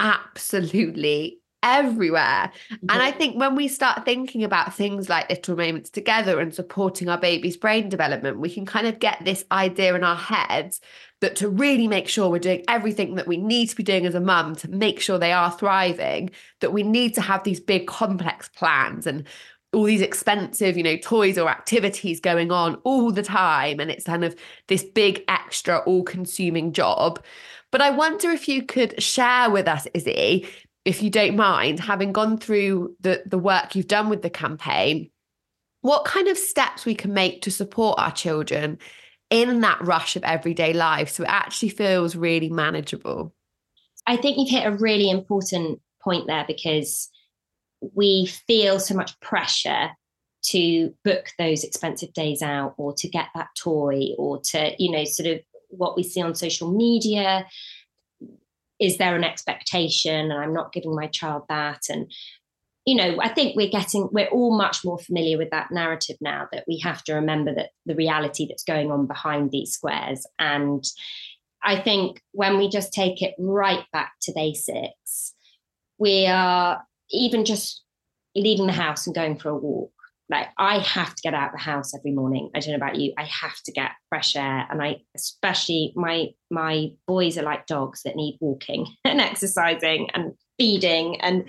absolutely 0.00 1.40
everywhere. 1.66 2.52
And 2.70 3.02
I 3.02 3.10
think 3.10 3.38
when 3.38 3.56
we 3.56 3.66
start 3.66 4.04
thinking 4.04 4.44
about 4.44 4.72
things 4.72 5.08
like 5.08 5.28
little 5.28 5.56
moments 5.56 5.90
together 5.90 6.38
and 6.38 6.54
supporting 6.54 7.08
our 7.08 7.18
baby's 7.18 7.56
brain 7.56 7.88
development, 7.88 8.38
we 8.38 8.48
can 8.48 8.64
kind 8.64 8.86
of 8.86 9.00
get 9.00 9.18
this 9.24 9.44
idea 9.50 9.94
in 9.96 10.04
our 10.04 10.16
heads 10.16 10.80
that 11.20 11.34
to 11.36 11.48
really 11.48 11.88
make 11.88 12.08
sure 12.08 12.30
we're 12.30 12.38
doing 12.38 12.64
everything 12.68 13.16
that 13.16 13.26
we 13.26 13.36
need 13.36 13.68
to 13.68 13.76
be 13.76 13.82
doing 13.82 14.06
as 14.06 14.14
a 14.14 14.20
mum 14.20 14.54
to 14.54 14.68
make 14.68 15.00
sure 15.00 15.18
they 15.18 15.32
are 15.32 15.50
thriving, 15.50 16.30
that 16.60 16.72
we 16.72 16.84
need 16.84 17.14
to 17.14 17.20
have 17.20 17.42
these 17.42 17.58
big 17.58 17.86
complex 17.88 18.48
plans 18.50 19.06
and 19.06 19.26
all 19.72 19.84
these 19.84 20.02
expensive, 20.02 20.76
you 20.76 20.82
know, 20.82 20.96
toys 20.96 21.36
or 21.36 21.48
activities 21.48 22.20
going 22.20 22.52
on 22.52 22.76
all 22.84 23.10
the 23.10 23.22
time. 23.22 23.80
And 23.80 23.90
it's 23.90 24.04
kind 24.04 24.24
of 24.24 24.36
this 24.68 24.84
big, 24.84 25.24
extra, 25.26 25.78
all 25.78 26.04
consuming 26.04 26.72
job. 26.72 27.22
But 27.72 27.80
I 27.80 27.90
wonder 27.90 28.30
if 28.30 28.48
you 28.48 28.62
could 28.62 29.02
share 29.02 29.50
with 29.50 29.66
us, 29.66 29.86
Izzy, 29.92 30.48
if 30.86 31.02
you 31.02 31.10
don't 31.10 31.34
mind, 31.34 31.80
having 31.80 32.12
gone 32.12 32.38
through 32.38 32.94
the, 33.00 33.20
the 33.26 33.38
work 33.38 33.74
you've 33.74 33.88
done 33.88 34.08
with 34.08 34.22
the 34.22 34.30
campaign, 34.30 35.10
what 35.80 36.04
kind 36.04 36.28
of 36.28 36.38
steps 36.38 36.86
we 36.86 36.94
can 36.94 37.12
make 37.12 37.42
to 37.42 37.50
support 37.50 37.98
our 37.98 38.12
children 38.12 38.78
in 39.28 39.60
that 39.62 39.84
rush 39.84 40.14
of 40.14 40.22
everyday 40.22 40.72
life 40.72 41.08
so 41.08 41.24
it 41.24 41.28
actually 41.28 41.70
feels 41.70 42.14
really 42.14 42.48
manageable? 42.48 43.34
I 44.06 44.16
think 44.16 44.38
you've 44.38 44.48
hit 44.48 44.64
a 44.64 44.76
really 44.76 45.10
important 45.10 45.80
point 46.00 46.28
there 46.28 46.44
because 46.46 47.08
we 47.80 48.26
feel 48.46 48.78
so 48.78 48.94
much 48.94 49.18
pressure 49.18 49.90
to 50.50 50.94
book 51.04 51.26
those 51.36 51.64
expensive 51.64 52.12
days 52.12 52.42
out 52.42 52.74
or 52.76 52.94
to 52.94 53.08
get 53.08 53.26
that 53.34 53.48
toy 53.58 54.10
or 54.16 54.40
to, 54.50 54.70
you 54.78 54.92
know, 54.92 55.02
sort 55.02 55.26
of 55.26 55.40
what 55.70 55.96
we 55.96 56.04
see 56.04 56.22
on 56.22 56.36
social 56.36 56.72
media. 56.72 57.44
Is 58.80 58.98
there 58.98 59.16
an 59.16 59.24
expectation? 59.24 60.30
And 60.30 60.40
I'm 60.40 60.54
not 60.54 60.72
giving 60.72 60.94
my 60.94 61.06
child 61.06 61.44
that. 61.48 61.82
And, 61.88 62.10
you 62.84 62.94
know, 62.94 63.18
I 63.20 63.28
think 63.28 63.56
we're 63.56 63.70
getting, 63.70 64.08
we're 64.12 64.28
all 64.28 64.56
much 64.56 64.84
more 64.84 64.98
familiar 64.98 65.38
with 65.38 65.50
that 65.50 65.70
narrative 65.70 66.16
now 66.20 66.48
that 66.52 66.64
we 66.68 66.78
have 66.80 67.02
to 67.04 67.14
remember 67.14 67.54
that 67.54 67.70
the 67.86 67.94
reality 67.94 68.46
that's 68.48 68.64
going 68.64 68.90
on 68.92 69.06
behind 69.06 69.50
these 69.50 69.72
squares. 69.72 70.26
And 70.38 70.84
I 71.62 71.80
think 71.80 72.22
when 72.32 72.58
we 72.58 72.68
just 72.68 72.92
take 72.92 73.22
it 73.22 73.34
right 73.38 73.84
back 73.92 74.12
to 74.22 74.32
basics, 74.34 75.34
we 75.98 76.26
are 76.26 76.82
even 77.10 77.44
just 77.44 77.82
leaving 78.36 78.66
the 78.66 78.72
house 78.72 79.06
and 79.06 79.14
going 79.14 79.38
for 79.38 79.48
a 79.48 79.56
walk 79.56 79.92
like 80.28 80.48
I 80.58 80.78
have 80.78 81.14
to 81.14 81.22
get 81.22 81.34
out 81.34 81.48
of 81.48 81.52
the 81.52 81.58
house 81.58 81.94
every 81.94 82.10
morning. 82.10 82.50
I 82.54 82.60
don't 82.60 82.70
know 82.70 82.76
about 82.76 82.96
you. 82.96 83.12
I 83.16 83.24
have 83.24 83.60
to 83.64 83.72
get 83.72 83.92
fresh 84.08 84.34
air, 84.34 84.66
and 84.70 84.82
I 84.82 84.98
especially 85.14 85.92
my 85.94 86.28
my 86.50 86.90
boys 87.06 87.38
are 87.38 87.42
like 87.42 87.66
dogs 87.66 88.02
that 88.04 88.16
need 88.16 88.38
walking 88.40 88.86
and 89.04 89.20
exercising 89.20 90.08
and 90.14 90.32
feeding, 90.58 91.20
and 91.20 91.48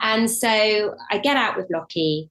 and 0.00 0.30
so 0.30 0.94
I 1.10 1.18
get 1.18 1.36
out 1.36 1.56
with 1.56 1.70
Lockie, 1.70 2.30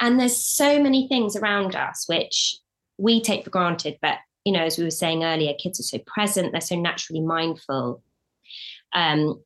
and 0.00 0.18
there's 0.18 0.36
so 0.36 0.82
many 0.82 1.06
things 1.08 1.36
around 1.36 1.74
us 1.74 2.04
which 2.06 2.56
we 2.98 3.20
take 3.20 3.44
for 3.44 3.50
granted, 3.50 3.98
but 4.00 4.18
you 4.44 4.52
know, 4.52 4.62
as 4.62 4.78
we 4.78 4.84
were 4.84 4.90
saying 4.90 5.24
earlier, 5.24 5.52
kids 5.54 5.80
are 5.80 5.84
so 5.84 5.98
present, 6.06 6.52
they're 6.52 6.60
so 6.60 6.76
naturally 6.76 7.20
mindful. 7.20 8.02
Um, 8.92 9.42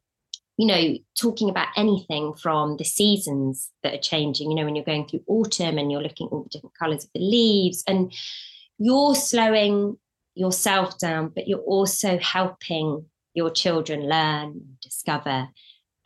you 0.56 0.66
know, 0.66 0.94
talking 1.18 1.50
about 1.50 1.68
anything 1.76 2.32
from 2.34 2.76
the 2.76 2.84
seasons 2.84 3.70
that 3.82 3.94
are 3.94 3.98
changing, 3.98 4.50
you 4.50 4.56
know, 4.56 4.64
when 4.64 4.76
you're 4.76 4.84
going 4.84 5.06
through 5.06 5.24
autumn 5.26 5.78
and 5.78 5.90
you're 5.90 6.02
looking 6.02 6.28
at 6.28 6.32
all 6.32 6.44
the 6.44 6.48
different 6.50 6.78
colors 6.78 7.04
of 7.04 7.10
the 7.14 7.20
leaves 7.20 7.82
and 7.88 8.12
you're 8.78 9.14
slowing 9.14 9.96
yourself 10.34 10.98
down, 10.98 11.28
but 11.34 11.48
you're 11.48 11.58
also 11.60 12.18
helping 12.18 13.04
your 13.34 13.50
children 13.50 14.08
learn, 14.08 14.60
discover. 14.80 15.48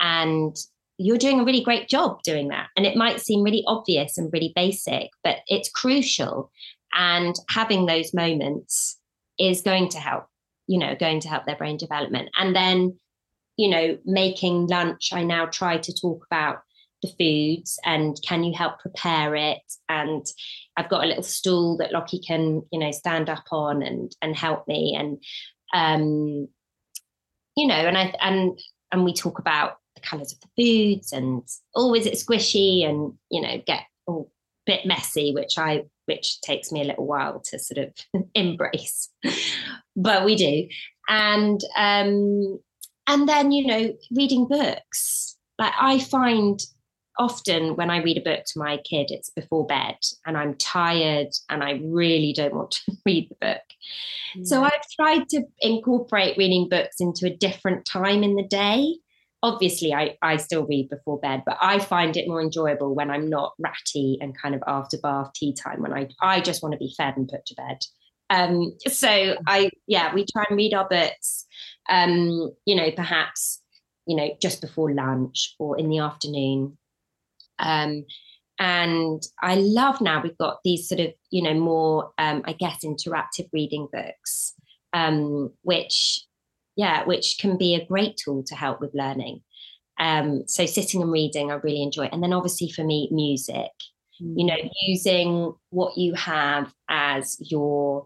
And 0.00 0.57
you're 0.97 1.19
doing 1.19 1.40
a 1.40 1.45
really 1.45 1.62
great 1.62 1.88
job 1.88 2.23
doing 2.23 2.49
that. 2.49 2.69
And 2.76 2.87
it 2.87 2.97
might 2.97 3.21
seem 3.21 3.43
really 3.43 3.64
obvious 3.67 4.19
and 4.19 4.33
really 4.33 4.52
basic, 4.55 5.11
but 5.23 5.38
it's 5.47 5.71
crucial. 5.71 6.50
And 6.95 7.35
having 7.50 7.87
those 7.87 8.14
moments 8.14 8.99
is 9.38 9.61
going 9.61 9.90
to 9.90 9.99
help, 9.99 10.25
you 10.67 10.78
know, 10.78 10.95
going 10.99 11.21
to 11.21 11.28
help 11.28 11.45
their 11.47 11.57
brain 11.57 11.76
development. 11.76 12.31
And 12.38 12.57
then 12.57 12.99
you 13.59 13.69
know, 13.69 13.99
making 14.07 14.69
lunch, 14.69 15.11
I 15.12 15.25
now 15.25 15.47
try 15.47 15.77
to 15.77 15.93
talk 15.93 16.25
about 16.31 16.61
the 17.03 17.11
foods 17.19 17.79
and 17.85 18.19
can 18.27 18.45
you 18.45 18.55
help 18.57 18.79
prepare 18.79 19.35
it? 19.35 19.61
And 19.88 20.25
I've 20.77 20.88
got 20.88 21.05
a 21.05 21.09
little 21.09 21.25
stool 21.25 21.77
that 21.79 21.93
Lockie 21.93 22.21
can, 22.21 22.62
you 22.73 22.79
know, 22.79 22.93
stand 22.93 23.29
up 23.29 23.45
on 23.50 23.83
and 23.83 24.15
and 24.23 24.35
help 24.35 24.67
me. 24.69 24.97
And 24.99 25.23
um, 25.75 26.49
you 27.57 27.67
know, 27.67 27.75
and 27.75 27.99
I 27.99 28.15
and 28.21 28.59
and 28.93 29.05
we 29.05 29.12
talk 29.12 29.41
about 29.41 29.77
the 29.97 30.00
colours 30.00 30.33
of 30.33 30.41
the 30.41 30.49
foods 30.57 31.12
and 31.12 31.43
oh, 31.75 31.95
is 31.95 32.07
it 32.07 32.15
squishy? 32.15 32.88
And 32.88 33.15
you 33.29 33.43
know, 33.43 33.61
get 33.67 33.83
a 34.09 34.21
bit 34.67 34.87
messy, 34.87 35.33
which 35.35 35.59
I 35.59 35.85
which 36.07 36.41
takes 36.43 36.71
me 36.71 36.81
a 36.81 36.85
little 36.85 37.07
while 37.07 37.41
to 37.41 37.59
sort 37.59 37.79
of 37.79 37.93
embrace, 38.35 39.09
but 39.97 40.25
we 40.25 40.37
do. 40.37 40.69
And 41.09 41.61
um, 41.77 42.61
and 43.09 43.29
then 43.29 43.50
you 43.50 43.67
know 43.67 43.93
reading 44.12 44.47
books. 44.47 45.37
Like 45.59 45.73
i 45.81 45.99
find 45.99 46.61
often 47.19 47.75
when 47.75 47.91
i 47.91 48.00
read 48.00 48.17
a 48.17 48.21
book 48.21 48.45
to 48.47 48.61
my 48.61 48.77
kid 48.77 49.07
it's 49.11 49.31
before 49.31 49.67
bed 49.67 49.97
and 50.25 50.38
i'm 50.38 50.55
tired 50.55 51.27
and 51.50 51.65
i 51.65 51.81
really 51.83 52.33
don't 52.33 52.55
want 52.55 52.71
to 52.71 52.93
read 53.07 53.29
the 53.29 53.35
book. 53.41 53.62
Mm. 54.37 54.47
so 54.47 54.62
i've 54.62 54.88
tried 54.95 55.29
to 55.31 55.43
incorporate 55.61 56.38
reading 56.38 56.69
books 56.69 57.00
into 57.00 57.27
a 57.27 57.37
different 57.37 57.85
time 57.85 58.23
in 58.23 58.37
the 58.37 58.45
day. 58.45 58.95
Obviously 59.41 59.95
I, 59.95 60.17
I 60.21 60.37
still 60.37 60.67
read 60.67 60.91
before 60.91 61.19
bed 61.19 61.43
but 61.45 61.59
i 61.61 61.79
find 61.81 62.17
it 62.17 62.29
more 62.29 62.41
enjoyable 62.41 62.95
when 62.95 63.11
i'm 63.11 63.29
not 63.29 63.55
ratty 63.59 64.19
and 64.21 64.37
kind 64.41 64.55
of 64.55 64.62
after 64.67 64.99
bath 64.99 65.33
tea 65.35 65.55
time 65.55 65.83
when 65.83 65.93
i 65.93 66.09
i 66.21 66.41
just 66.41 66.62
want 66.62 66.73
to 66.73 66.79
be 66.79 66.95
fed 66.97 67.17
and 67.17 67.29
put 67.29 67.47
to 67.47 67.55
bed. 67.55 67.79
Um 68.31 68.77
so 68.87 69.37
i 69.47 69.71
yeah 69.87 70.12
we 70.15 70.25
try 70.25 70.45
and 70.49 70.57
read 70.57 70.75
our 70.75 70.88
books 70.88 71.47
um, 71.88 72.52
you 72.64 72.75
know, 72.75 72.90
perhaps, 72.90 73.62
you 74.07 74.16
know, 74.16 74.30
just 74.40 74.61
before 74.61 74.92
lunch 74.92 75.54
or 75.59 75.78
in 75.78 75.88
the 75.88 75.99
afternoon. 75.99 76.78
Um, 77.59 78.04
and 78.59 79.23
I 79.40 79.54
love 79.54 80.00
now 80.00 80.21
we've 80.21 80.37
got 80.37 80.59
these 80.64 80.88
sort 80.88 81.00
of, 81.00 81.12
you 81.30 81.42
know, 81.42 81.54
more, 81.54 82.12
um, 82.18 82.42
I 82.45 82.52
guess, 82.52 82.85
interactive 82.85 83.49
reading 83.52 83.88
books, 83.92 84.54
um, 84.92 85.52
which, 85.62 86.25
yeah, 86.76 87.04
which 87.04 87.37
can 87.38 87.57
be 87.57 87.75
a 87.75 87.87
great 87.87 88.16
tool 88.16 88.42
to 88.45 88.54
help 88.54 88.80
with 88.80 88.95
learning. 88.95 89.42
Um, 90.00 90.45
so 90.47 90.66
sitting 90.66 91.02
and 91.02 91.12
reading, 91.12 91.50
I 91.50 91.54
really 91.54 91.83
enjoy. 91.83 92.09
And 92.12 92.23
then 92.23 92.33
obviously 92.33 92.71
for 92.71 92.85
me, 92.85 93.09
music. 93.12 93.71
Mm. 94.23 94.35
You 94.37 94.47
know, 94.47 94.57
using 94.87 95.54
what 95.71 95.97
you 95.97 96.14
have 96.14 96.73
as 96.88 97.37
your 97.40 98.04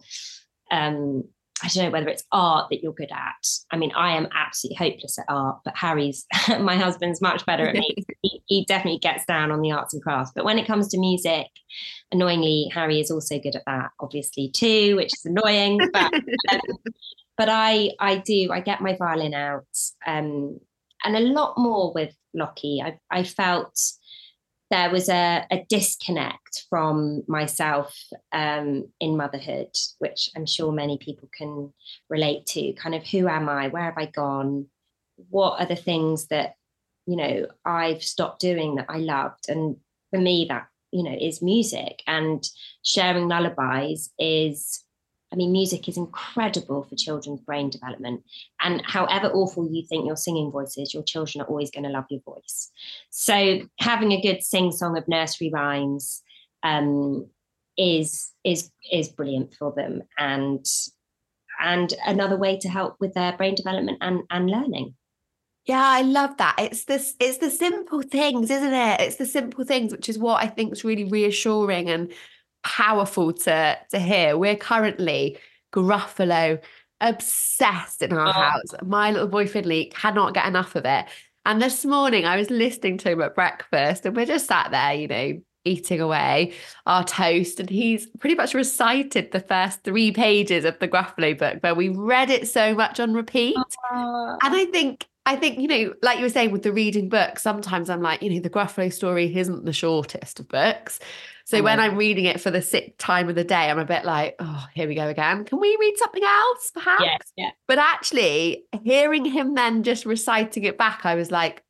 um, 0.71 1.25
I 1.63 1.69
don't 1.69 1.85
know 1.85 1.91
whether 1.91 2.09
it's 2.09 2.25
art 2.33 2.69
that 2.71 2.83
you're 2.83 2.93
good 2.93 3.13
at. 3.13 3.47
I 3.71 3.77
mean, 3.77 3.93
I 3.93 4.17
am 4.17 4.29
absolutely 4.35 4.77
hopeless 4.77 5.19
at 5.19 5.27
art, 5.29 5.61
but 5.65 5.77
Harry's, 5.77 6.27
my 6.61 6.77
husband's 6.77 7.21
much 7.21 7.47
better 7.47 7.69
at 7.69 7.75
me. 7.75 7.95
he, 8.23 8.43
he, 8.47 8.65
definitely 8.65 8.99
gets 8.99 9.25
down 9.27 9.51
on 9.53 9.61
the 9.61 9.71
arts 9.73 9.95
and 9.95 10.03
crafts. 10.03 10.33
But 10.35 10.45
when 10.45 10.59
it 10.59 10.67
comes 10.67 10.89
to 10.89 10.99
music, 10.99 11.47
annoyingly, 12.11 12.71
Harry 12.73 13.01
is 13.01 13.11
also 13.11 13.39
good 13.39 13.57
at 13.57 13.65
that, 13.67 13.91
obviously, 14.01 14.51
too, 14.51 14.97
which 14.97 15.13
is 15.15 15.25
annoying. 15.25 15.79
But, 15.93 16.13
um, 16.53 16.61
but 17.37 17.49
I, 17.49 17.91
I 18.01 18.17
do, 18.19 18.51
I 18.53 18.61
get 18.61 18.81
my 18.81 18.97
violin 18.97 19.35
out. 19.35 19.67
Um, 20.07 20.59
and 21.05 21.17
a 21.17 21.21
lot 21.21 21.59
more 21.59 21.93
with 21.93 22.15
Lockie. 22.35 22.83
I, 22.85 22.99
I 23.11 23.25
felt 23.25 23.79
there 24.73 24.91
was 24.91 25.11
a, 25.11 25.47
a 25.51 25.67
disconnect 25.69 26.65
from 26.71 27.23
myself 27.29 27.95
um, 28.33 28.89
in 29.01 29.19
motherhood, 29.19 29.69
which 29.99 30.31
I'm 30.35 30.47
sure 30.47 30.73
many 30.73 30.97
people 30.97 31.29
can 31.37 31.75
relate 32.09 32.47
to. 32.47 32.73
Kind 32.73 32.95
of 32.95 33.07
who 33.07 33.29
am 33.29 33.51
I? 33.51 33.69
Where 33.69 33.85
have 33.85 33.99
I 33.99 34.07
gone? 34.07 34.69
What 35.29 35.61
are 35.61 35.67
the 35.67 35.77
things 35.77 36.29
that, 36.29 36.55
you 37.07 37.17
know, 37.17 37.49
I've 37.67 38.03
stopped 38.03 38.41
doing 38.41 38.77
that 38.77 38.87
I 38.89 38.97
loved? 38.97 39.45
And 39.49 39.77
for 40.11 40.19
me, 40.19 40.47
that, 40.49 40.69
you 40.91 41.03
know, 41.03 41.17
is 41.21 41.43
music 41.43 42.03
and 42.07 42.43
sharing 42.83 43.29
lullabies 43.29 44.11
is 44.19 44.83
I 45.33 45.37
mean, 45.37 45.51
music 45.51 45.89
is 45.89 45.97
incredible 45.97 46.83
for 46.83 46.95
children's 46.95 47.41
brain 47.41 47.71
development. 47.71 48.23
And 48.61 48.83
however 48.85 49.29
awful 49.29 49.69
you 49.71 49.83
think 49.89 50.07
your 50.07 50.17
singing 50.17 50.51
voice 50.51 50.77
is, 50.77 50.93
your 50.93 51.03
children 51.03 51.43
are 51.43 51.49
always 51.49 51.71
going 51.71 51.85
to 51.85 51.91
love 51.91 52.05
your 52.11 52.21
voice. 52.21 52.71
So 53.11 53.63
having 53.81 54.13
a 54.13 54.21
good 54.21 54.43
sing 54.43 54.73
song 54.73 54.99
of 54.99 55.09
nursery 55.09 55.51
rhymes 55.53 56.23
um, 56.63 57.27
is 57.79 58.31
is 58.45 58.71
is 58.93 59.09
brilliant 59.09 59.55
for 59.55 59.73
them, 59.73 60.03
and 60.19 60.65
and 61.61 61.95
another 62.07 62.37
way 62.37 62.59
to 62.59 62.69
help 62.69 62.97
with 63.01 63.15
their 63.15 63.37
brain 63.37 63.55
development 63.55 63.99
and 64.01 64.23
and 64.31 64.51
learning. 64.51 64.95
Yeah, 65.65 65.83
I 65.83 66.03
love 66.03 66.37
that. 66.39 66.57
It's 66.59 66.85
this 66.85 67.15
it's 67.21 67.39
the 67.39 67.51
simple 67.51 68.03
things, 68.03 68.51
isn't 68.51 68.73
it? 68.73 69.01
It's 69.01 69.17
the 69.17 69.27
simple 69.27 69.65
things, 69.65 69.93
which 69.93 70.09
is 70.09 70.19
what 70.19 70.43
I 70.43 70.49
think 70.49 70.73
is 70.73 70.85
really 70.85 71.05
reassuring 71.05 71.89
and 71.89 72.13
powerful 72.63 73.33
to 73.33 73.79
to 73.91 73.99
hear. 73.99 74.37
We're 74.37 74.57
currently 74.57 75.39
Gruffalo 75.73 76.61
obsessed 77.01 78.03
in 78.03 78.13
our 78.13 78.29
oh. 78.29 78.33
house. 78.33 78.75
My 78.85 79.11
little 79.11 79.29
boy 79.29 79.47
Finley 79.47 79.93
cannot 79.95 80.35
get 80.35 80.47
enough 80.47 80.77
of 80.77 80.85
it. 80.85 81.07
And 81.45 81.61
this 81.61 81.85
morning 81.85 82.25
I 82.25 82.37
was 82.37 82.51
listening 82.51 82.99
to 82.99 83.11
him 83.11 83.23
at 83.23 83.35
breakfast 83.35 84.07
and 84.07 84.15
we're 84.15 84.27
just 84.27 84.47
sat 84.47 84.71
there, 84.71 84.95
you 84.95 85.09
know, 85.09 85.41
eating 85.65 86.01
away 86.01 86.53
our 86.87 87.05
toast. 87.05 87.59
And 87.59 87.69
he's 87.69 88.07
pretty 88.21 88.37
much 88.37 88.55
recited 88.55 89.33
the 89.33 89.41
first 89.41 89.83
three 89.83 90.13
pages 90.13 90.65
of 90.65 90.79
the 90.79 90.89
Gruffalo 90.89 91.37
book, 91.37 91.59
but 91.61 91.77
we 91.77 91.89
read 91.89 92.31
it 92.31 92.49
so 92.49 92.75
much 92.75 93.01
on 93.01 93.13
repeat. 93.13 93.57
And 93.91 94.39
I 94.41 94.67
think 94.67 95.07
I 95.25 95.37
think, 95.37 95.61
you 95.61 95.69
know, 95.69 95.95
like 96.03 96.19
you 96.19 96.25
were 96.25 96.31
saying 96.31 96.51
with 96.51 96.63
the 96.63 96.73
reading 96.73 97.09
books, 97.09 97.43
sometimes 97.43 97.89
I'm 97.89 98.03
like, 98.03 98.23
you 98.23 98.31
know, 98.31 98.41
the 98.41 98.51
Gruffalo 98.51 98.93
story 98.93 99.35
isn't 99.37 99.65
the 99.65 99.73
shortest 99.73 100.41
of 100.41 100.49
books. 100.49 100.99
So 101.45 101.63
when 101.63 101.81
I'm 101.81 101.97
reading 101.97 102.25
it 102.25 102.41
for 102.41 102.51
the 102.51 102.63
sixth 102.63 102.97
time 102.99 103.29
of 103.29 103.35
the 103.35 103.45
day, 103.45 103.71
I'm 103.71 103.79
a 103.79 103.85
bit 103.85 104.05
like, 104.05 104.37
oh, 104.39 104.67
here 104.75 104.89
we 104.89 104.95
go 104.95 105.09
again. 105.09 105.45
Can 105.45 105.61
we 105.61 105.77
read 105.79 105.97
something 105.97 106.23
else, 106.25 106.71
perhaps? 106.73 107.03
Yes, 107.05 107.33
yeah. 107.37 107.51
But 107.69 107.79
actually, 107.79 108.65
hearing 108.83 109.25
him 109.25 109.55
then 109.55 109.83
just 109.83 110.07
reciting 110.07 110.65
it 110.65 110.79
back, 110.79 111.05
I 111.05 111.15
was 111.15 111.31
like, 111.31 111.63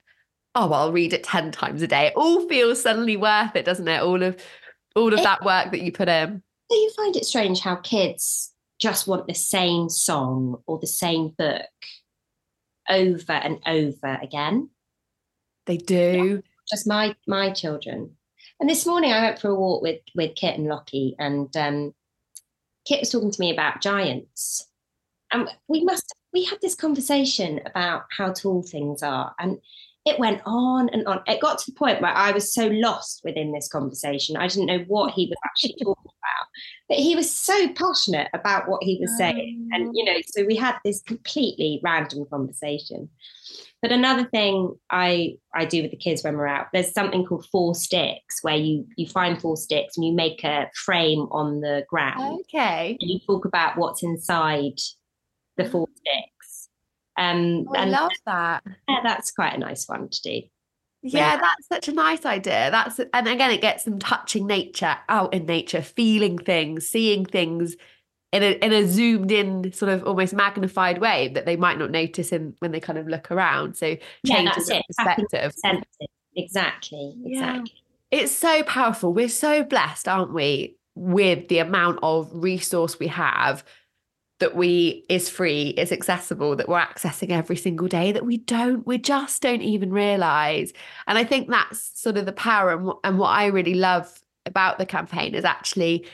oh, 0.54 0.68
well, 0.68 0.80
I'll 0.82 0.92
read 0.92 1.12
it 1.12 1.24
10 1.24 1.50
times 1.52 1.82
a 1.82 1.86
day. 1.86 2.06
It 2.06 2.14
all 2.16 2.46
feels 2.48 2.80
suddenly 2.80 3.16
worth 3.16 3.56
it, 3.56 3.64
doesn't 3.64 3.88
it? 3.88 4.02
All 4.02 4.22
of 4.22 4.36
all 4.94 5.12
of 5.12 5.20
it, 5.20 5.24
that 5.24 5.44
work 5.44 5.70
that 5.72 5.82
you 5.82 5.90
put 5.90 6.08
in. 6.08 6.42
Do 6.70 6.76
you 6.76 6.90
find 6.96 7.16
it 7.16 7.24
strange 7.24 7.60
how 7.60 7.76
kids 7.76 8.52
just 8.78 9.06
want 9.06 9.26
the 9.26 9.34
same 9.34 9.88
song 9.88 10.62
or 10.66 10.78
the 10.78 10.86
same 10.86 11.28
book 11.38 11.66
over 12.88 13.32
and 13.32 13.60
over 13.66 14.18
again? 14.22 14.70
They 15.66 15.76
do. 15.76 16.42
Yeah, 16.44 16.50
just 16.70 16.86
my 16.86 17.14
my 17.26 17.52
children. 17.52 18.16
And 18.60 18.68
this 18.68 18.86
morning 18.86 19.12
I 19.12 19.22
went 19.22 19.40
for 19.40 19.48
a 19.48 19.54
walk 19.54 19.82
with 19.82 20.00
with 20.14 20.34
Kit 20.34 20.58
and 20.58 20.68
Lockie, 20.68 21.14
and 21.18 21.54
um, 21.56 21.94
Kit 22.86 23.00
was 23.00 23.10
talking 23.10 23.30
to 23.30 23.40
me 23.40 23.52
about 23.52 23.80
giants. 23.80 24.68
And 25.32 25.48
we 25.68 25.82
must 25.84 26.14
we 26.32 26.44
had 26.44 26.60
this 26.60 26.74
conversation 26.74 27.60
about 27.66 28.04
how 28.16 28.32
tall 28.32 28.62
things 28.62 29.02
are. 29.02 29.34
And 29.38 29.58
it 30.04 30.18
went 30.18 30.40
on 30.44 30.88
and 30.88 31.06
on. 31.06 31.20
It 31.26 31.40
got 31.40 31.58
to 31.58 31.70
the 31.70 31.76
point 31.76 32.00
where 32.00 32.12
I 32.12 32.32
was 32.32 32.52
so 32.52 32.66
lost 32.66 33.20
within 33.24 33.52
this 33.52 33.68
conversation. 33.68 34.36
I 34.36 34.48
didn't 34.48 34.66
know 34.66 34.84
what 34.88 35.12
he 35.12 35.26
was 35.26 35.38
actually 35.44 35.76
talking 35.82 36.04
about. 36.04 36.48
But 36.88 36.98
he 36.98 37.14
was 37.14 37.30
so 37.30 37.68
passionate 37.74 38.28
about 38.34 38.68
what 38.68 38.82
he 38.82 38.98
was 39.00 39.16
saying. 39.16 39.68
And, 39.72 39.88
oh. 39.88 39.92
you 39.94 40.04
know, 40.04 40.18
so 40.26 40.44
we 40.44 40.56
had 40.56 40.76
this 40.84 41.02
completely 41.02 41.80
random 41.84 42.26
conversation. 42.28 43.08
But 43.80 43.90
another 43.90 44.24
thing 44.24 44.76
I 44.90 45.36
I 45.52 45.64
do 45.64 45.82
with 45.82 45.90
the 45.90 45.96
kids 45.96 46.22
when 46.22 46.36
we're 46.36 46.46
out, 46.46 46.66
there's 46.72 46.92
something 46.92 47.24
called 47.24 47.46
four 47.50 47.74
sticks 47.74 48.38
where 48.42 48.56
you 48.56 48.86
you 48.96 49.08
find 49.08 49.40
four 49.40 49.56
sticks 49.56 49.96
and 49.96 50.06
you 50.06 50.12
make 50.12 50.44
a 50.44 50.70
frame 50.74 51.26
on 51.32 51.60
the 51.60 51.84
ground. 51.88 52.40
Okay. 52.42 52.96
And 53.00 53.10
you 53.10 53.18
talk 53.26 53.44
about 53.44 53.76
what's 53.76 54.04
inside 54.04 54.78
four 55.68 55.88
sticks. 55.96 56.68
Um, 57.16 57.66
oh, 57.68 57.74
I 57.74 57.84
love 57.84 58.12
that. 58.26 58.62
Yeah, 58.88 59.00
that's 59.04 59.30
quite 59.32 59.54
a 59.54 59.58
nice 59.58 59.88
one 59.88 60.08
to 60.08 60.22
do. 60.22 60.42
Yeah, 61.04 61.32
yeah, 61.32 61.36
that's 61.36 61.68
such 61.68 61.88
a 61.88 61.92
nice 61.92 62.24
idea. 62.24 62.70
That's 62.70 63.00
and 63.12 63.28
again, 63.28 63.50
it 63.50 63.60
gets 63.60 63.84
them 63.84 63.98
touching 63.98 64.46
nature, 64.46 64.96
out 65.08 65.34
in 65.34 65.46
nature, 65.46 65.82
feeling 65.82 66.38
things, 66.38 66.88
seeing 66.88 67.24
things 67.26 67.76
in 68.32 68.42
a 68.42 68.52
in 68.64 68.72
a 68.72 68.86
zoomed 68.86 69.32
in, 69.32 69.72
sort 69.72 69.92
of 69.92 70.04
almost 70.04 70.32
magnified 70.32 70.98
way 70.98 71.28
that 71.34 71.44
they 71.44 71.56
might 71.56 71.78
not 71.78 71.90
notice 71.90 72.32
in 72.32 72.54
when 72.60 72.70
they 72.72 72.80
kind 72.80 72.98
of 72.98 73.08
look 73.08 73.30
around. 73.30 73.76
So 73.76 73.96
changes 74.24 74.70
yeah, 74.70 74.80
perspective. 74.86 75.52
Exactly. 75.52 76.08
Exactly. 76.36 77.14
Yeah. 77.18 77.64
It's 78.10 78.32
so 78.32 78.62
powerful. 78.62 79.12
We're 79.12 79.28
so 79.28 79.64
blessed, 79.64 80.06
aren't 80.06 80.32
we, 80.32 80.76
with 80.94 81.48
the 81.48 81.58
amount 81.58 81.98
of 82.02 82.30
resource 82.32 82.98
we 82.98 83.08
have 83.08 83.64
that 84.42 84.56
we 84.56 85.04
is 85.08 85.28
free, 85.28 85.68
is 85.68 85.92
accessible, 85.92 86.56
that 86.56 86.68
we're 86.68 86.80
accessing 86.80 87.30
every 87.30 87.54
single 87.54 87.86
day 87.86 88.10
that 88.10 88.26
we 88.26 88.38
don't, 88.38 88.84
we 88.84 88.98
just 88.98 89.40
don't 89.40 89.62
even 89.62 89.92
realize. 89.92 90.72
And 91.06 91.16
I 91.16 91.22
think 91.22 91.48
that's 91.48 91.92
sort 91.94 92.16
of 92.16 92.26
the 92.26 92.32
power 92.32 92.72
and, 92.72 92.90
and 93.04 93.18
what 93.20 93.28
I 93.28 93.46
really 93.46 93.74
love 93.74 94.12
about 94.44 94.78
the 94.78 94.84
campaign 94.84 95.36
is 95.36 95.44
actually 95.44 96.08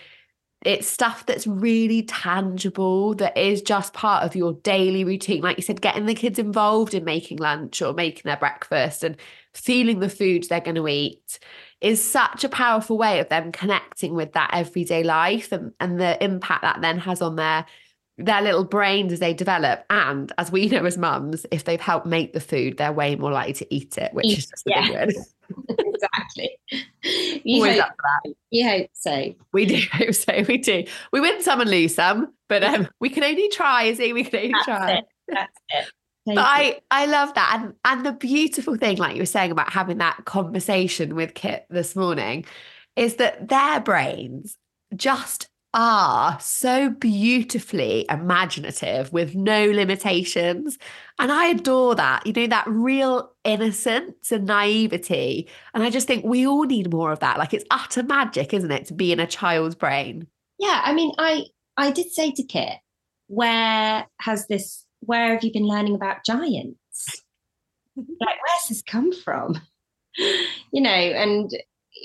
it's 0.67 0.89
stuff 0.89 1.25
that's 1.25 1.47
really 1.47 2.03
tangible 2.03 3.15
that 3.15 3.35
is 3.39 3.63
just 3.63 3.95
part 3.95 4.25
of 4.25 4.37
your 4.37 4.55
daily 4.55 5.05
routine 5.05 5.41
like 5.41 5.57
you 5.57 5.63
said 5.63 5.81
getting 5.81 6.05
the 6.05 6.15
kids 6.15 6.39
involved 6.39 6.95
in 6.95 7.05
making 7.05 7.39
lunch 7.39 7.81
or 7.81 7.95
making 7.95 8.23
their 8.25 8.37
breakfast 8.37 9.05
and 9.05 9.17
feeling 9.55 10.01
the 10.01 10.09
foods 10.09 10.49
they're 10.49 10.61
going 10.61 10.75
to 10.75 10.89
eat 10.89 11.39
is 11.81 12.03
such 12.03 12.43
a 12.43 12.49
powerful 12.49 12.99
way 12.99 13.21
of 13.21 13.29
them 13.29 13.53
connecting 13.53 14.15
with 14.15 14.33
that 14.33 14.51
everyday 14.53 15.05
life 15.05 15.53
and, 15.53 15.73
and 15.79 16.01
the 16.01 16.23
impact 16.23 16.63
that 16.63 16.81
then 16.81 16.99
has 16.99 17.23
on 17.23 17.37
their 17.37 17.65
their 18.19 18.43
little 18.43 18.65
brains 18.65 19.13
as 19.13 19.21
they 19.21 19.33
develop. 19.33 19.85
And 19.91 20.33
as 20.39 20.51
we 20.51 20.69
know 20.69 20.85
as 20.85 20.99
mums, 20.99 21.47
if 21.51 21.65
they've 21.65 21.81
helped 21.81 22.07
make 22.07 22.33
the 22.33 22.41
food, 22.41 22.77
they're 22.77 22.93
way 22.93 23.15
more 23.17 23.31
likely 23.31 23.53
to 23.55 23.75
eat 23.75 23.97
it, 23.97 24.13
which 24.13 24.27
eat, 24.27 24.39
is 24.39 24.47
just 24.47 24.65
yeah. 24.67 25.07
exactly. 25.79 26.59
You 27.45 27.63
Always 27.63 27.77
hope, 27.77 27.85
up 27.85 27.97
for 27.97 28.03
that. 28.03 28.35
You 28.51 28.69
hope 28.69 28.91
so. 28.93 29.35
We 29.53 29.67
do 29.67 29.81
hope 29.93 30.15
so. 30.15 30.45
We 30.49 30.59
do. 30.59 30.85
We 31.13 31.21
win 31.21 31.43
some 31.43 31.61
and 31.61 31.71
lose 31.71 31.95
some, 31.95 32.35
but 32.49 32.65
um, 32.65 32.89
we 33.01 33.09
can 33.09 33.23
only 33.23 33.49
try, 33.49 33.93
see, 33.95 34.13
we 34.13 34.25
can 34.25 34.37
only 34.37 34.53
That's 34.53 34.65
try. 34.65 34.91
It. 34.91 35.05
That's 35.29 35.61
it. 35.71 35.89
but 36.27 36.39
I, 36.39 36.81
I 36.91 37.07
love 37.07 37.33
that. 37.35 37.61
And 37.61 37.75
and 37.85 38.05
the 38.05 38.13
beautiful 38.13 38.77
thing, 38.77 38.99
like 38.99 39.15
you 39.15 39.23
were 39.23 39.27
saying 39.27 39.53
about 39.53 39.73
having 39.73 39.99
that 39.99 40.25
conversation 40.25 41.15
with 41.15 41.35
Kit 41.35 41.67
this 41.71 41.97
morning, 41.97 42.45
is 42.97 43.17
that 43.17 43.49
their 43.49 43.81
brains 43.81 44.59
just 44.97 45.49
are 45.75 46.39
so 46.41 46.91
beautifully 46.91 48.07
imaginative 48.09 49.13
with 49.13 49.35
no 49.35 49.67
limitations. 49.67 50.79
And 51.19 51.31
I 51.31 51.47
adore 51.47 51.95
that, 51.95 52.27
you 52.27 52.33
know, 52.33 52.47
that 52.47 52.67
real 52.67 53.31
innocence 53.45 54.33
and 54.33 54.47
naivety. 54.47 55.49
And 55.75 55.83
I 55.83 55.91
just 55.91 56.07
think 56.07 56.25
we 56.25 56.47
all 56.47 56.65
need 56.65 56.93
more 56.93 57.13
of 57.13 57.21
that. 57.21 57.39
Like 57.39 57.53
it's 57.53 57.65
utter 57.71 58.03
magic, 58.03 58.55
isn't 58.55 58.71
it, 58.71 58.87
to 58.87 58.95
be 58.95 59.13
in 59.13 59.21
a 59.21 59.27
child's 59.27 59.75
brain? 59.75 60.27
Yeah. 60.59 60.81
I 60.85 60.95
mean, 60.95 61.13
I 61.19 61.45
I 61.77 61.93
did 61.93 62.11
say 62.11 62.33
to 62.33 62.43
Kit, 62.43 62.79
where 63.29 64.07
has 64.21 64.49
this, 64.49 64.85
where 65.01 65.35
have 65.35 65.45
you 65.45 65.53
been 65.53 65.67
learning 65.67 65.95
about 65.95 66.25
giants? 66.25 67.23
like, 67.97 68.07
where's 68.19 68.69
this 68.69 68.83
come 68.83 69.13
from? 69.13 69.61
you 70.17 70.81
know, 70.81 70.91
and 70.91 71.51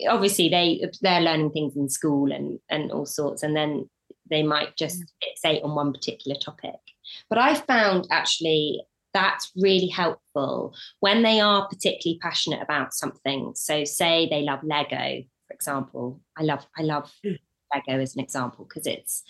obviously 0.09 0.49
they 0.49 0.83
they're 1.01 1.21
learning 1.21 1.51
things 1.51 1.75
in 1.75 1.89
school 1.89 2.31
and 2.31 2.59
and 2.69 2.91
all 2.91 3.05
sorts 3.05 3.43
and 3.43 3.55
then 3.55 3.89
they 4.29 4.43
might 4.43 4.75
just 4.77 5.01
mm. 5.01 5.05
fixate 5.23 5.63
on 5.63 5.75
one 5.75 5.91
particular 5.91 6.37
topic 6.39 6.79
but 7.29 7.37
i 7.37 7.53
found 7.53 8.07
actually 8.11 8.81
that's 9.13 9.51
really 9.55 9.87
helpful 9.87 10.73
when 10.99 11.21
they 11.21 11.39
are 11.39 11.67
particularly 11.67 12.19
passionate 12.21 12.61
about 12.61 12.93
something 12.93 13.51
so 13.55 13.83
say 13.83 14.27
they 14.29 14.41
love 14.41 14.59
lego 14.63 15.23
for 15.47 15.53
example 15.53 16.21
i 16.37 16.43
love 16.43 16.65
i 16.77 16.81
love 16.81 17.11
mm. 17.25 17.37
lego 17.73 18.01
as 18.01 18.15
an 18.15 18.21
example 18.21 18.65
because 18.65 18.87
it's 18.87 19.23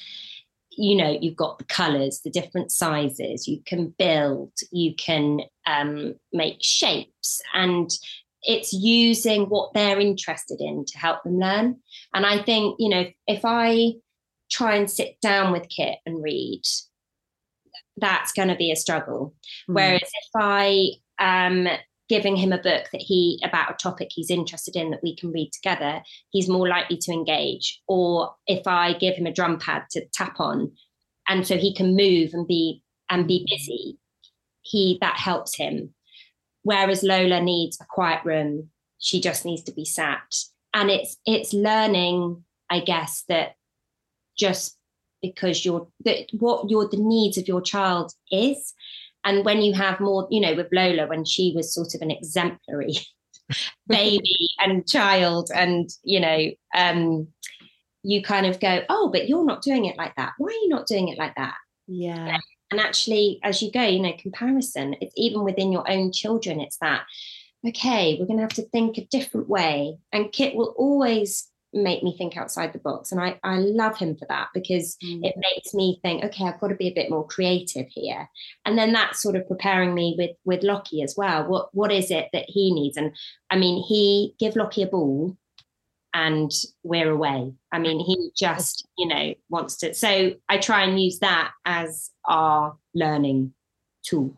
you 0.78 0.96
know 0.96 1.18
you've 1.22 1.36
got 1.36 1.60
the 1.60 1.66
colors 1.66 2.22
the 2.24 2.30
different 2.30 2.72
sizes 2.72 3.48
you 3.48 3.62
can 3.66 3.94
build 3.98 4.52
you 4.72 4.96
can 4.96 5.40
um, 5.66 6.16
make 6.32 6.58
shapes 6.62 7.42
and 7.54 7.92
it's 8.44 8.74
using 8.74 9.46
what 9.46 9.74
they're 9.74 10.00
interested 10.00 10.60
in 10.60 10.86
to 10.86 10.98
help 10.98 11.24
them 11.24 11.40
learn. 11.40 11.78
And 12.14 12.26
I 12.26 12.42
think, 12.44 12.76
you 12.80 12.90
know, 12.90 13.06
if 13.28 13.42
I 13.44 13.94
try 14.52 14.76
and 14.76 14.90
sit 14.90 15.20
down 15.22 15.52
with 15.52 15.70
Kit 15.70 15.98
and 16.06 16.24
read, 16.24 16.62
that's 17.98 18.32
going 18.34 18.50
to 18.50 18.56
be 18.56 18.72
a 18.72 18.76
struggle. 18.76 19.36
Mm. 19.70 19.76
Whereas 19.76 20.02
if 20.02 20.30
I 20.36 20.92
am 21.20 21.68
giving 22.10 22.36
him 22.36 22.52
a 22.52 22.58
book 22.58 22.90
that 22.92 23.02
he 23.02 23.40
about 23.44 23.72
a 23.72 23.76
topic 23.76 24.10
he's 24.12 24.30
interested 24.30 24.76
in 24.76 24.92
that 24.92 25.02
we 25.04 25.16
can 25.16 25.32
read 25.32 25.52
together, 25.54 26.02
he's 26.30 26.50
more 26.50 26.68
likely 26.68 26.98
to 26.98 27.12
engage. 27.12 27.82
Or 27.88 28.36
if 28.46 28.68
I 28.68 28.94
give 28.94 29.16
him 29.16 29.26
a 29.26 29.34
drum 29.34 29.58
pad 29.58 29.84
to 29.92 30.06
tap 30.14 30.40
on, 30.40 30.72
and 31.28 31.48
so 31.48 31.58
he 31.58 31.74
can 31.74 31.96
move 31.96 32.32
and 32.34 32.48
be 32.48 32.82
and 33.10 33.28
be 33.28 33.48
busy, 33.50 33.98
he 34.62 34.98
that 35.02 35.18
helps 35.18 35.56
him. 35.56 35.94
Whereas 36.64 37.04
Lola 37.04 37.42
needs 37.42 37.78
a 37.80 37.86
quiet 37.86 38.24
room. 38.26 38.70
She 39.00 39.22
just 39.22 39.46
needs 39.46 39.64
to 39.64 39.74
be 39.74 39.86
sat. 39.86 40.36
And 40.74 40.90
it's 40.90 41.18
it's 41.26 41.54
learning, 41.54 42.44
I 42.70 42.80
guess, 42.80 43.24
that 43.28 43.56
just 44.38 44.78
because 45.22 45.64
you're 45.64 45.88
that 46.06 46.28
what 46.40 46.70
your 46.70 46.88
the 46.88 46.98
needs 46.98 47.38
of 47.38 47.48
your 47.48 47.62
child 47.62 48.14
is. 48.32 48.74
And 49.26 49.46
when 49.46 49.62
you 49.62 49.74
have 49.74 50.02
more, 50.02 50.28
you 50.30 50.42
know, 50.42 50.54
with 50.54 50.68
Lola, 50.74 51.08
when 51.08 51.24
she 51.24 51.54
was 51.56 51.74
sort 51.74 51.96
of 51.96 52.02
an 52.02 52.12
exemplary 52.12 52.98
baby 53.88 54.50
and 54.60 54.88
child, 54.88 55.50
and 55.54 55.90
you 56.04 56.20
know, 56.20 56.52
um, 56.76 57.28
you 58.04 58.22
kind 58.22 58.46
of 58.46 58.60
go, 58.60 58.82
oh, 58.90 59.10
but 59.10 59.30
you're 59.30 59.46
not 59.46 59.62
doing 59.62 59.86
it 59.86 59.98
like 59.98 60.16
that. 60.16 60.34
Why 60.38 60.48
are 60.48 60.64
you 60.64 60.70
not 60.70 60.88
doing 60.88 61.08
it 61.08 61.18
like 61.18 61.36
that? 61.36 61.56
Yeah. 61.88 62.38
And 62.74 62.82
actually, 62.82 63.40
as 63.44 63.62
you 63.62 63.72
go, 63.72 63.84
you 63.84 64.00
know, 64.00 64.14
comparison, 64.18 64.96
it's 65.00 65.14
even 65.16 65.44
within 65.44 65.72
your 65.72 65.88
own 65.88 66.12
children, 66.12 66.60
it's 66.60 66.78
that, 66.78 67.04
okay, 67.68 68.18
we're 68.20 68.26
going 68.26 68.38
to 68.38 68.44
have 68.44 68.54
to 68.54 68.68
think 68.70 68.98
a 68.98 69.06
different 69.06 69.48
way. 69.48 70.00
And 70.12 70.32
Kit 70.32 70.56
will 70.56 70.74
always 70.76 71.52
make 71.72 72.02
me 72.02 72.18
think 72.18 72.36
outside 72.36 72.74
the 72.74 72.80
box. 72.80 73.12
And 73.12 73.22
I, 73.22 73.40
I 73.44 73.58
love 73.58 73.96
him 73.96 74.16
for 74.16 74.26
that 74.30 74.48
because 74.56 74.98
mm. 75.04 75.20
it 75.22 75.36
makes 75.38 75.76
me 75.76 76.00
think, 76.02 76.24
okay, 76.24 76.46
I've 76.46 76.60
got 76.60 76.70
to 76.70 76.76
be 76.76 76.88
a 76.88 76.96
bit 76.96 77.12
more 77.12 77.28
creative 77.28 77.86
here. 77.90 78.28
And 78.66 78.76
then 78.76 78.92
that's 78.92 79.22
sort 79.22 79.36
of 79.36 79.48
preparing 79.48 79.94
me 79.94 80.16
with 80.18 80.32
with 80.44 80.64
Lockie 80.64 81.04
as 81.04 81.14
well. 81.16 81.48
What 81.48 81.70
what 81.76 81.92
is 81.92 82.10
it 82.10 82.30
that 82.34 82.46
he 82.48 82.74
needs? 82.74 82.98
And 82.98 83.16
I 83.52 83.56
mean, 83.56 83.84
he 83.84 84.34
give 84.40 84.56
Lockie 84.56 84.82
a 84.82 84.88
ball 84.88 85.38
and 86.14 86.52
we're 86.84 87.12
away. 87.12 87.54
I 87.72 87.80
mean, 87.80 88.00
he 88.00 88.32
just, 88.38 88.88
you 88.98 89.08
know, 89.08 89.34
wants 89.50 89.78
to. 89.78 89.94
So 89.94 90.34
I 90.50 90.58
try 90.58 90.84
and 90.84 91.02
use 91.02 91.20
that 91.20 91.52
as 91.66 92.12
our 92.26 92.78
learning 92.94 93.54
tool. 94.04 94.36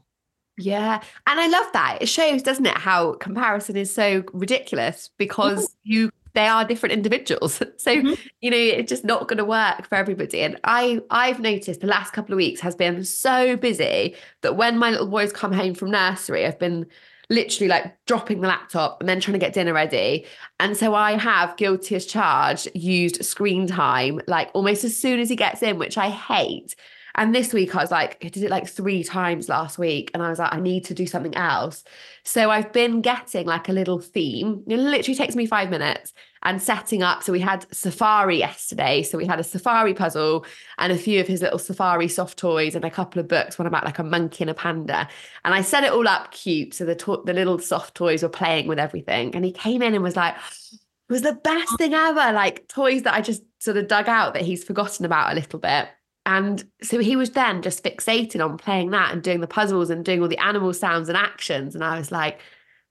Yeah. 0.57 1.01
And 1.27 1.39
I 1.39 1.47
love 1.47 1.67
that. 1.73 1.97
It 2.01 2.07
shows, 2.07 2.41
doesn't 2.41 2.65
it, 2.65 2.77
how 2.77 3.13
comparison 3.13 3.75
is 3.75 3.93
so 3.93 4.23
ridiculous 4.33 5.09
because 5.17 5.75
you 5.83 6.11
they 6.33 6.47
are 6.47 6.65
different 6.65 6.93
individuals. 6.93 7.61
So, 7.77 7.95
mm-hmm. 7.95 8.13
you 8.41 8.49
know, 8.49 8.57
it's 8.57 8.89
just 8.89 9.05
not 9.05 9.27
going 9.27 9.37
to 9.37 9.45
work 9.45 9.87
for 9.87 9.95
everybody. 9.95 10.41
And 10.41 10.59
I 10.63 11.01
I've 11.11 11.39
noticed 11.39 11.81
the 11.81 11.87
last 11.87 12.13
couple 12.13 12.33
of 12.33 12.37
weeks 12.37 12.59
has 12.61 12.75
been 12.75 13.03
so 13.03 13.55
busy 13.57 14.15
that 14.41 14.55
when 14.55 14.77
my 14.77 14.89
little 14.89 15.07
boys 15.07 15.31
come 15.31 15.51
home 15.51 15.75
from 15.75 15.91
nursery, 15.91 16.45
I've 16.45 16.57
been 16.57 16.87
literally 17.29 17.67
like 17.67 17.95
dropping 18.05 18.41
the 18.41 18.47
laptop 18.47 18.99
and 18.99 19.09
then 19.09 19.19
trying 19.19 19.33
to 19.33 19.39
get 19.39 19.53
dinner 19.53 19.73
ready. 19.73 20.25
And 20.59 20.77
so 20.77 20.93
I 20.93 21.17
have 21.17 21.57
guilty 21.57 21.95
as 21.95 22.05
charged 22.05 22.69
used 22.73 23.23
screen 23.25 23.67
time 23.67 24.21
like 24.27 24.49
almost 24.53 24.83
as 24.83 24.97
soon 24.97 25.19
as 25.19 25.29
he 25.29 25.35
gets 25.35 25.61
in, 25.61 25.79
which 25.79 25.97
I 25.97 26.09
hate. 26.09 26.75
And 27.15 27.33
this 27.33 27.53
week 27.53 27.75
I 27.75 27.81
was 27.81 27.91
like, 27.91 28.17
I 28.23 28.27
did 28.27 28.43
it 28.43 28.51
like 28.51 28.67
three 28.67 29.03
times 29.03 29.47
last 29.47 29.77
week. 29.77 30.11
And 30.13 30.21
I 30.21 30.29
was 30.29 30.39
like, 30.39 30.53
I 30.53 30.59
need 30.59 30.83
to 30.85 30.93
do 30.93 31.07
something 31.07 31.35
else. 31.35 31.83
So 32.23 32.51
I've 32.51 32.73
been 32.73 33.01
getting 33.01 33.47
like 33.47 33.69
a 33.69 33.73
little 33.73 33.99
theme. 33.99 34.63
It 34.67 34.77
literally 34.77 35.15
takes 35.15 35.35
me 35.35 35.45
five 35.45 35.69
minutes 35.69 36.13
and 36.45 36.61
setting 36.61 37.01
up. 37.01 37.23
So 37.23 37.33
we 37.33 37.41
had 37.41 37.65
safari 37.73 38.37
yesterday. 38.37 39.01
So 39.01 39.17
we 39.17 39.25
had 39.25 39.39
a 39.39 39.43
safari 39.43 39.95
puzzle 39.95 40.45
and 40.77 40.93
a 40.93 40.97
few 40.97 41.19
of 41.19 41.27
his 41.27 41.41
little 41.41 41.57
safari 41.57 42.07
soft 42.07 42.37
toys 42.37 42.75
and 42.75 42.85
a 42.85 42.91
couple 42.91 43.19
of 43.19 43.27
books, 43.27 43.57
one 43.57 43.65
about 43.65 43.83
like 43.83 43.97
a 43.97 44.03
monkey 44.03 44.43
and 44.43 44.51
a 44.51 44.53
panda. 44.53 45.09
And 45.43 45.55
I 45.55 45.61
set 45.61 45.83
it 45.83 45.91
all 45.91 46.07
up 46.07 46.31
cute. 46.31 46.75
So 46.75 46.85
the, 46.85 46.95
to- 46.95 47.23
the 47.25 47.33
little 47.33 47.57
soft 47.57 47.95
toys 47.95 48.21
were 48.21 48.29
playing 48.29 48.67
with 48.67 48.77
everything. 48.77 49.35
And 49.35 49.43
he 49.43 49.51
came 49.51 49.81
in 49.81 49.95
and 49.95 50.03
was 50.03 50.15
like, 50.15 50.35
it 50.37 51.13
was 51.13 51.23
the 51.23 51.33
best 51.33 51.77
thing 51.79 51.95
ever. 51.95 52.31
Like 52.31 52.67
toys 52.67 53.01
that 53.01 53.15
I 53.15 53.21
just 53.21 53.41
sort 53.57 53.77
of 53.77 53.87
dug 53.87 54.07
out 54.07 54.35
that 54.35 54.43
he's 54.43 54.63
forgotten 54.63 55.03
about 55.03 55.31
a 55.31 55.35
little 55.35 55.59
bit. 55.59 55.89
And 56.27 56.63
so 56.81 56.99
he 56.99 57.15
was 57.15 57.31
then 57.31 57.63
just 57.63 57.83
fixated 57.83 58.43
on 58.43 58.57
playing 58.57 58.91
that 58.91 59.13
and 59.13 59.21
doing 59.21 59.41
the 59.41 59.47
puzzles 59.47 59.89
and 59.89 60.05
doing 60.05 60.21
all 60.21 60.27
the 60.27 60.37
animal 60.37 60.73
sounds 60.73 61.09
and 61.09 61.17
actions. 61.17 61.73
And 61.75 61.83
I 61.83 61.97
was 61.97 62.11
like, 62.11 62.39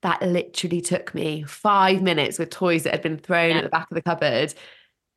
that 0.05 0.23
literally 0.23 0.83
took 0.83 1.15
me 1.15 1.43
five 1.45 2.03
minutes 2.03 2.39
with 2.39 2.51
toys 2.51 2.83
that 2.83 2.93
had 2.93 3.03
been 3.03 3.17
thrown 3.17 3.51
yeah. 3.51 3.57
at 3.57 3.65
the 3.65 3.71
back 3.71 3.91
of 3.91 3.95
the 3.95 4.03
cupboard. 4.03 4.55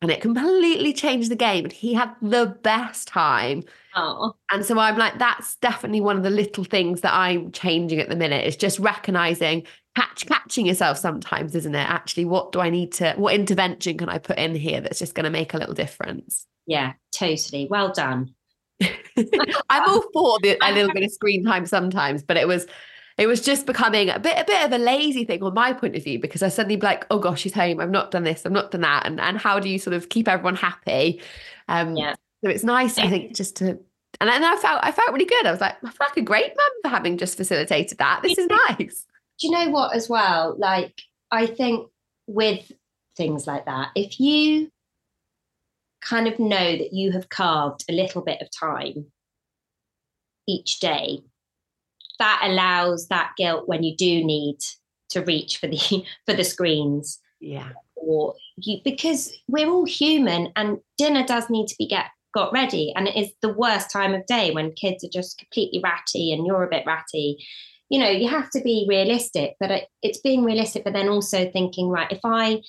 And 0.00 0.10
it 0.10 0.22
completely 0.22 0.94
changed 0.94 1.30
the 1.30 1.36
game. 1.36 1.64
And 1.64 1.72
he 1.72 1.92
had 1.92 2.10
the 2.22 2.56
best 2.62 3.06
time. 3.06 3.64
Oh. 3.94 4.32
And 4.50 4.64
so 4.64 4.78
I'm 4.78 4.96
like, 4.96 5.18
that's 5.18 5.56
definitely 5.56 6.00
one 6.00 6.16
of 6.16 6.22
the 6.22 6.30
little 6.30 6.64
things 6.64 7.02
that 7.02 7.12
I'm 7.12 7.52
changing 7.52 8.00
at 8.00 8.08
the 8.08 8.16
minute. 8.16 8.46
Is 8.46 8.56
just 8.56 8.78
recognizing, 8.78 9.66
catch, 9.94 10.24
catching 10.24 10.64
yourself 10.64 10.96
sometimes, 10.96 11.54
isn't 11.54 11.74
it? 11.74 11.90
Actually, 11.90 12.24
what 12.24 12.52
do 12.52 12.60
I 12.60 12.70
need 12.70 12.92
to, 12.92 13.12
what 13.16 13.34
intervention 13.34 13.98
can 13.98 14.08
I 14.08 14.16
put 14.16 14.38
in 14.38 14.54
here 14.54 14.80
that's 14.80 15.00
just 15.00 15.14
going 15.14 15.24
to 15.24 15.30
make 15.30 15.52
a 15.52 15.58
little 15.58 15.74
difference? 15.74 16.46
Yeah, 16.66 16.94
totally. 17.12 17.66
Well 17.68 17.92
done. 17.92 18.34
I'm 18.80 19.90
all 19.90 20.04
for 20.14 20.38
the, 20.40 20.56
a 20.62 20.72
little 20.72 20.94
bit 20.94 21.02
of 21.02 21.12
screen 21.12 21.44
time 21.44 21.66
sometimes, 21.66 22.22
but 22.22 22.38
it 22.38 22.48
was 22.48 22.66
it 23.18 23.26
was 23.26 23.40
just 23.40 23.66
becoming 23.66 24.08
a 24.08 24.18
bit 24.18 24.38
a 24.38 24.44
bit 24.44 24.64
of 24.64 24.72
a 24.72 24.78
lazy 24.78 25.24
thing 25.24 25.42
on 25.42 25.52
my 25.52 25.72
point 25.72 25.96
of 25.96 26.04
view 26.04 26.20
because 26.20 26.42
I 26.42 26.48
suddenly 26.48 26.76
be 26.76 26.86
like, 26.86 27.04
oh 27.10 27.18
gosh, 27.18 27.40
she's 27.40 27.52
home. 27.52 27.80
I've 27.80 27.90
not 27.90 28.12
done 28.12 28.22
this. 28.22 28.46
I've 28.46 28.52
not 28.52 28.70
done 28.70 28.82
that. 28.82 29.06
And 29.06 29.20
and 29.20 29.36
how 29.36 29.58
do 29.58 29.68
you 29.68 29.78
sort 29.78 29.94
of 29.94 30.08
keep 30.08 30.28
everyone 30.28 30.56
happy? 30.56 31.20
Um, 31.68 31.96
yeah. 31.96 32.14
So 32.44 32.50
it's 32.50 32.62
nice, 32.62 32.98
I 32.98 33.08
think, 33.08 33.34
just 33.34 33.56
to 33.56 33.78
and 34.20 34.28
then 34.28 34.44
I 34.44 34.56
felt 34.56 34.80
I 34.82 34.92
felt 34.92 35.12
really 35.12 35.24
good. 35.24 35.46
I 35.46 35.50
was 35.50 35.60
like, 35.60 35.76
I 35.84 35.90
feel 35.90 36.06
like 36.08 36.16
a 36.16 36.22
great 36.22 36.52
mum 36.56 36.70
for 36.82 36.88
having 36.88 37.18
just 37.18 37.36
facilitated 37.36 37.98
that. 37.98 38.20
This 38.22 38.38
is 38.38 38.46
nice. 38.68 39.06
Do 39.40 39.46
you 39.46 39.50
know 39.52 39.70
what? 39.70 39.94
As 39.94 40.08
well, 40.08 40.56
like 40.58 41.00
I 41.30 41.46
think 41.46 41.88
with 42.26 42.70
things 43.16 43.46
like 43.46 43.66
that, 43.66 43.90
if 43.94 44.18
you 44.18 44.70
kind 46.00 46.28
of 46.28 46.38
know 46.38 46.76
that 46.76 46.92
you 46.92 47.12
have 47.12 47.28
carved 47.28 47.84
a 47.88 47.92
little 47.92 48.22
bit 48.22 48.40
of 48.40 48.48
time 48.50 49.06
each 50.46 50.80
day 50.80 51.18
that 52.18 52.40
allows 52.44 53.08
that 53.08 53.32
guilt 53.36 53.68
when 53.68 53.82
you 53.82 53.96
do 53.96 54.24
need 54.24 54.58
to 55.10 55.20
reach 55.20 55.58
for 55.58 55.66
the 55.66 55.78
for 56.26 56.34
the 56.34 56.44
screens. 56.44 57.20
Yeah. 57.40 57.70
Or 57.94 58.34
you 58.56 58.78
because 58.84 59.32
we're 59.48 59.68
all 59.68 59.84
human 59.84 60.52
and 60.56 60.78
dinner 60.96 61.24
does 61.24 61.50
need 61.50 61.68
to 61.68 61.76
be 61.78 61.86
get 61.86 62.06
got 62.34 62.52
ready. 62.52 62.92
And 62.94 63.08
it 63.08 63.16
is 63.16 63.30
the 63.42 63.52
worst 63.52 63.90
time 63.90 64.14
of 64.14 64.26
day 64.26 64.50
when 64.50 64.72
kids 64.72 65.02
are 65.02 65.10
just 65.12 65.38
completely 65.38 65.80
ratty 65.82 66.32
and 66.32 66.46
you're 66.46 66.64
a 66.64 66.70
bit 66.70 66.84
ratty. 66.86 67.44
You 67.88 67.98
know 67.98 68.10
you 68.10 68.28
have 68.28 68.50
to 68.50 68.60
be 68.60 68.86
realistic 68.88 69.54
but 69.58 69.70
it, 69.70 69.88
it's 70.02 70.20
being 70.20 70.44
realistic 70.44 70.84
but 70.84 70.92
then 70.92 71.08
also 71.08 71.50
thinking 71.50 71.88
right 71.88 72.12
if 72.12 72.20
i 72.22 72.60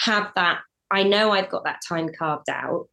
have 0.00 0.30
that 0.34 0.58
I 0.90 1.02
know 1.02 1.30
I've 1.30 1.50
got 1.50 1.64
that 1.64 1.80
time 1.86 2.10
carved 2.16 2.48
out. 2.48 2.90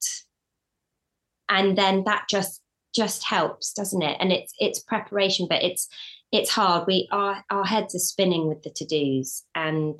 And 1.49 1.77
then 1.77 2.03
that 2.05 2.25
just 2.29 2.61
just 2.93 3.23
helps, 3.23 3.73
doesn't 3.73 4.01
it? 4.01 4.17
And 4.19 4.31
it's 4.31 4.53
it's 4.59 4.79
preparation, 4.79 5.47
but 5.49 5.63
it's 5.63 5.87
it's 6.31 6.49
hard. 6.49 6.85
We 6.87 7.07
our 7.11 7.43
our 7.49 7.65
heads 7.65 7.95
are 7.95 7.99
spinning 7.99 8.47
with 8.47 8.63
the 8.63 8.69
to-dos. 8.69 9.43
And 9.55 9.99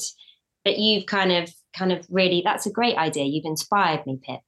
but 0.63 0.79
you've 0.79 1.05
kind 1.05 1.31
of 1.31 1.53
kind 1.75 1.91
of 1.91 2.05
really 2.09 2.41
that's 2.43 2.65
a 2.65 2.71
great 2.71 2.97
idea. 2.97 3.25
You've 3.25 3.45
inspired 3.45 4.05
me, 4.05 4.19
Pip. 4.21 4.39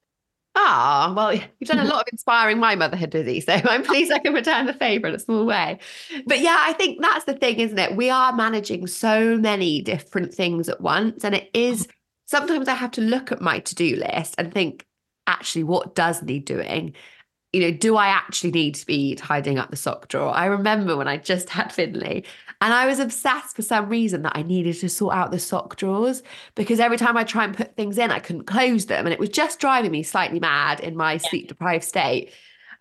Ah, 0.58 1.12
well, 1.14 1.34
you've 1.34 1.68
done 1.68 1.80
a 1.80 1.84
lot 1.92 2.00
of 2.02 2.08
inspiring 2.10 2.58
my 2.58 2.74
motherhood, 2.74 3.14
Izzy. 3.14 3.40
So 3.40 3.52
I'm 3.64 3.82
pleased 3.82 4.10
I 4.10 4.18
can 4.18 4.32
return 4.32 4.66
the 4.66 4.72
favour 4.72 5.08
in 5.08 5.14
a 5.14 5.18
small 5.18 5.44
way. 5.44 5.78
But 6.26 6.40
yeah, 6.40 6.56
I 6.58 6.72
think 6.72 7.00
that's 7.00 7.26
the 7.26 7.34
thing, 7.34 7.60
isn't 7.60 7.78
it? 7.78 7.94
We 7.94 8.08
are 8.08 8.32
managing 8.34 8.86
so 8.86 9.36
many 9.36 9.82
different 9.82 10.32
things 10.32 10.68
at 10.68 10.80
once. 10.80 11.24
And 11.24 11.34
it 11.34 11.50
is 11.52 11.86
sometimes 12.24 12.68
I 12.68 12.74
have 12.74 12.90
to 12.92 13.00
look 13.00 13.30
at 13.30 13.40
my 13.40 13.60
to 13.60 13.74
do 13.74 13.96
list 13.96 14.34
and 14.38 14.52
think, 14.52 14.86
actually, 15.26 15.64
what 15.64 15.94
does 15.94 16.22
need 16.22 16.46
doing? 16.46 16.94
You 17.56 17.62
know, 17.62 17.70
do 17.70 17.96
I 17.96 18.08
actually 18.08 18.50
need 18.50 18.74
to 18.74 18.84
be 18.84 19.14
tidying 19.14 19.58
up 19.58 19.70
the 19.70 19.76
sock 19.76 20.08
drawer? 20.08 20.28
I 20.28 20.44
remember 20.44 20.94
when 20.94 21.08
I 21.08 21.16
just 21.16 21.48
had 21.48 21.72
Finley 21.72 22.22
and 22.60 22.74
I 22.74 22.84
was 22.84 22.98
obsessed 22.98 23.56
for 23.56 23.62
some 23.62 23.88
reason 23.88 24.20
that 24.24 24.36
I 24.36 24.42
needed 24.42 24.74
to 24.80 24.90
sort 24.90 25.14
out 25.14 25.30
the 25.30 25.38
sock 25.38 25.76
drawers 25.76 26.22
because 26.54 26.80
every 26.80 26.98
time 26.98 27.16
I 27.16 27.24
try 27.24 27.44
and 27.44 27.56
put 27.56 27.74
things 27.74 27.96
in, 27.96 28.10
I 28.10 28.18
couldn't 28.18 28.44
close 28.44 28.84
them. 28.84 29.06
And 29.06 29.12
it 29.14 29.18
was 29.18 29.30
just 29.30 29.58
driving 29.58 29.90
me 29.90 30.02
slightly 30.02 30.38
mad 30.38 30.80
in 30.80 30.98
my 30.98 31.16
sleep 31.16 31.48
deprived 31.48 31.84
state. 31.84 32.30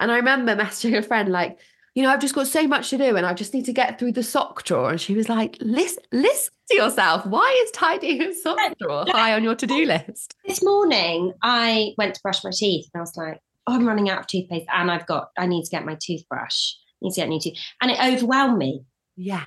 And 0.01 0.11
I 0.11 0.17
remember 0.17 0.53
messaging 0.57 0.97
a 0.97 1.01
friend 1.01 1.31
like, 1.31 1.57
you 1.93 2.03
know, 2.03 2.09
I've 2.09 2.19
just 2.19 2.35
got 2.35 2.47
so 2.47 2.67
much 2.67 2.89
to 2.89 2.97
do 2.97 3.15
and 3.15 3.25
I 3.25 3.33
just 3.33 3.53
need 3.53 3.63
to 3.67 3.73
get 3.73 3.97
through 3.97 4.11
the 4.11 4.23
sock 4.23 4.63
drawer. 4.63 4.89
And 4.89 4.99
she 4.99 5.15
was 5.15 5.29
like, 5.29 5.55
listen, 5.61 6.03
listen 6.11 6.53
to 6.71 6.75
yourself. 6.75 7.25
Why 7.25 7.63
is 7.63 7.71
tidying 7.71 8.21
a 8.21 8.33
sock 8.33 8.59
drawer 8.77 9.05
high 9.07 9.35
on 9.35 9.43
your 9.45 9.55
to 9.55 9.65
do 9.65 9.85
list? 9.85 10.35
This 10.45 10.61
morning, 10.61 11.31
I 11.41 11.93
went 11.97 12.15
to 12.15 12.21
brush 12.21 12.43
my 12.43 12.51
teeth 12.53 12.89
and 12.93 12.99
I 12.99 13.03
was 13.03 13.15
like, 13.15 13.39
oh, 13.67 13.73
I'm 13.73 13.87
running 13.87 14.09
out 14.09 14.19
of 14.19 14.27
toothpaste 14.27 14.67
and 14.73 14.91
I've 14.91 15.07
got, 15.07 15.29
I 15.37 15.47
need 15.47 15.63
to 15.63 15.71
get 15.71 15.85
my 15.85 15.97
toothbrush. 16.01 16.73
I 17.01 17.05
need 17.05 17.13
to 17.13 17.21
get 17.21 17.29
new 17.29 17.39
tooth. 17.39 17.57
And 17.81 17.91
it 17.91 17.99
overwhelmed 17.99 18.57
me. 18.57 18.83
Yeah. 19.15 19.43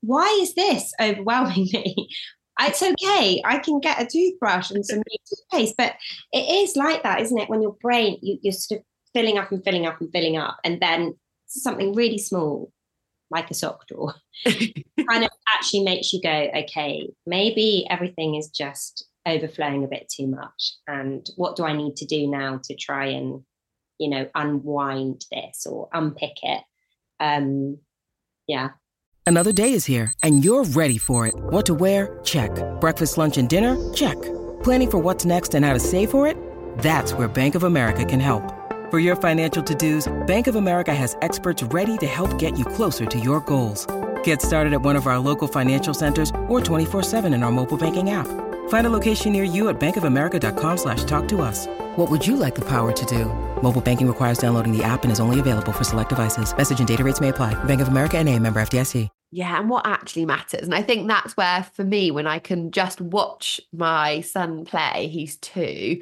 Why 0.00 0.26
is 0.40 0.54
this 0.54 0.92
overwhelming 1.00 1.68
me? 1.72 2.08
It's 2.60 2.82
okay. 2.82 3.42
I 3.44 3.58
can 3.58 3.80
get 3.80 4.00
a 4.00 4.06
toothbrush 4.06 4.70
and 4.70 4.86
some 4.86 4.98
new 4.98 5.18
toothpaste, 5.28 5.74
but 5.76 5.94
it 6.32 6.62
is 6.62 6.76
like 6.76 7.02
that, 7.02 7.20
isn't 7.20 7.38
it? 7.38 7.50
When 7.50 7.62
your 7.62 7.76
brain, 7.80 8.18
you, 8.22 8.38
you're 8.42 8.52
sort 8.52 8.80
of 8.80 8.84
filling 9.12 9.38
up 9.38 9.50
and 9.50 9.64
filling 9.64 9.86
up 9.86 10.00
and 10.00 10.12
filling 10.12 10.36
up, 10.36 10.58
and 10.62 10.80
then 10.80 11.16
something 11.46 11.94
really 11.94 12.18
small, 12.18 12.72
like 13.28 13.50
a 13.50 13.54
sock 13.54 13.88
drawer, 13.88 14.14
kind 14.46 15.24
of 15.24 15.30
actually 15.52 15.82
makes 15.82 16.12
you 16.12 16.20
go, 16.22 16.48
okay, 16.58 17.08
maybe 17.26 17.86
everything 17.90 18.36
is 18.36 18.48
just 18.50 19.08
overflowing 19.26 19.84
a 19.84 19.88
bit 19.88 20.08
too 20.14 20.26
much. 20.26 20.74
And 20.86 21.26
what 21.36 21.56
do 21.56 21.64
I 21.64 21.72
need 21.72 21.96
to 21.96 22.06
do 22.06 22.26
now 22.26 22.60
to 22.64 22.74
try 22.74 23.06
and, 23.06 23.42
you 23.98 24.10
know, 24.10 24.28
unwind 24.34 25.24
this 25.30 25.66
or 25.66 25.88
unpick 25.92 26.36
it? 26.42 26.62
Um, 27.20 27.78
yeah. 28.46 28.70
Another 29.26 29.52
day 29.52 29.72
is 29.72 29.86
here 29.86 30.12
and 30.22 30.44
you're 30.44 30.64
ready 30.64 30.98
for 30.98 31.26
it. 31.26 31.34
What 31.34 31.66
to 31.66 31.74
wear? 31.74 32.18
Check. 32.24 32.50
Breakfast, 32.80 33.16
lunch, 33.16 33.38
and 33.38 33.48
dinner? 33.48 33.92
Check. 33.94 34.20
Planning 34.62 34.90
for 34.90 34.98
what's 34.98 35.24
next 35.24 35.54
and 35.54 35.64
how 35.64 35.72
to 35.72 35.80
save 35.80 36.10
for 36.10 36.26
it? 36.26 36.36
That's 36.78 37.14
where 37.14 37.28
Bank 37.28 37.54
of 37.54 37.62
America 37.62 38.04
can 38.04 38.20
help. 38.20 38.42
For 38.90 38.98
your 38.98 39.16
financial 39.16 39.62
to-dos, 39.62 40.12
Bank 40.26 40.46
of 40.46 40.56
America 40.56 40.94
has 40.94 41.16
experts 41.22 41.62
ready 41.62 41.96
to 41.98 42.06
help 42.06 42.38
get 42.38 42.58
you 42.58 42.64
closer 42.64 43.06
to 43.06 43.18
your 43.18 43.40
goals. 43.40 43.86
Get 44.24 44.42
started 44.42 44.72
at 44.72 44.82
one 44.82 44.96
of 44.96 45.06
our 45.06 45.18
local 45.18 45.48
financial 45.48 45.94
centers 45.94 46.30
or 46.48 46.60
24-7 46.60 47.34
in 47.34 47.42
our 47.42 47.50
mobile 47.52 47.78
banking 47.78 48.10
app. 48.10 48.26
Find 48.68 48.86
a 48.86 48.90
location 48.90 49.32
near 49.32 49.44
you 49.44 49.68
at 49.70 49.80
bankofamerica.com 49.80 50.76
slash 50.76 51.04
talk 51.04 51.26
to 51.28 51.40
us. 51.40 51.66
What 51.96 52.10
would 52.10 52.26
you 52.26 52.36
like 52.36 52.54
the 52.54 52.64
power 52.64 52.92
to 52.92 53.06
do? 53.06 53.24
Mobile 53.62 53.80
banking 53.80 54.06
requires 54.06 54.36
downloading 54.36 54.76
the 54.76 54.84
app 54.84 55.04
and 55.04 55.10
is 55.12 55.20
only 55.20 55.40
available 55.40 55.72
for 55.72 55.84
select 55.84 56.10
devices. 56.10 56.54
Message 56.54 56.80
and 56.80 56.88
data 56.88 57.02
rates 57.02 57.20
may 57.20 57.30
apply. 57.30 57.54
Bank 57.64 57.80
of 57.80 57.88
America 57.88 58.18
and 58.18 58.28
a 58.28 58.38
member 58.38 58.60
FDIC. 58.60 59.08
Yeah, 59.36 59.58
and 59.58 59.68
what 59.68 59.84
actually 59.84 60.26
matters. 60.26 60.62
And 60.62 60.76
I 60.76 60.82
think 60.82 61.08
that's 61.08 61.36
where, 61.36 61.64
for 61.64 61.82
me, 61.82 62.12
when 62.12 62.28
I 62.28 62.38
can 62.38 62.70
just 62.70 63.00
watch 63.00 63.60
my 63.72 64.20
son 64.20 64.64
play, 64.64 65.08
he's 65.08 65.38
two, 65.38 66.00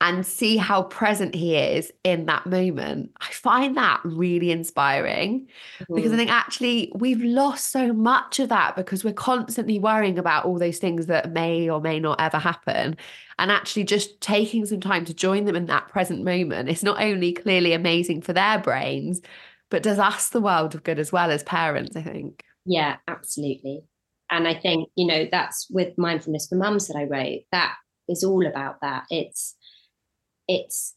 and 0.00 0.24
see 0.24 0.56
how 0.56 0.84
present 0.84 1.34
he 1.34 1.56
is 1.56 1.90
in 2.04 2.26
that 2.26 2.46
moment. 2.46 3.10
I 3.20 3.30
find 3.32 3.76
that 3.76 4.00
really 4.04 4.52
inspiring 4.52 5.48
mm-hmm. 5.80 5.94
because 5.94 6.12
I 6.12 6.14
mm-hmm. 6.14 6.18
think 6.18 6.30
actually 6.30 6.92
we've 6.94 7.22
lost 7.22 7.72
so 7.72 7.92
much 7.92 8.38
of 8.38 8.48
that 8.50 8.76
because 8.76 9.02
we're 9.04 9.12
constantly 9.12 9.78
worrying 9.78 10.18
about 10.18 10.44
all 10.44 10.58
those 10.58 10.78
things 10.78 11.06
that 11.06 11.32
may 11.32 11.68
or 11.68 11.80
may 11.80 11.98
not 11.98 12.20
ever 12.20 12.38
happen. 12.38 12.96
And 13.40 13.50
actually, 13.52 13.84
just 13.84 14.20
taking 14.20 14.66
some 14.66 14.80
time 14.80 15.04
to 15.04 15.14
join 15.14 15.44
them 15.44 15.56
in 15.56 15.66
that 15.66 15.88
present 15.88 16.24
moment 16.24 16.68
is 16.68 16.82
not 16.82 17.00
only 17.00 17.32
clearly 17.32 17.72
amazing 17.72 18.22
for 18.22 18.32
their 18.32 18.58
brains, 18.58 19.20
but 19.70 19.82
does 19.82 19.98
us 19.98 20.30
the 20.30 20.40
world 20.40 20.74
of 20.74 20.82
good 20.82 20.98
as 20.98 21.12
well 21.12 21.30
as 21.30 21.42
parents, 21.42 21.96
I 21.96 22.02
think. 22.02 22.44
Yeah, 22.64 22.96
absolutely. 23.06 23.82
And 24.30 24.46
I 24.46 24.54
think, 24.54 24.90
you 24.94 25.06
know, 25.06 25.26
that's 25.30 25.68
with 25.70 25.96
Mindfulness 25.96 26.48
for 26.48 26.56
Mums 26.56 26.88
that 26.88 26.96
I 26.96 27.04
wrote. 27.04 27.42
That 27.52 27.76
is 28.08 28.24
all 28.24 28.46
about 28.46 28.80
that. 28.82 29.04
It's 29.10 29.56
it's 30.48 30.94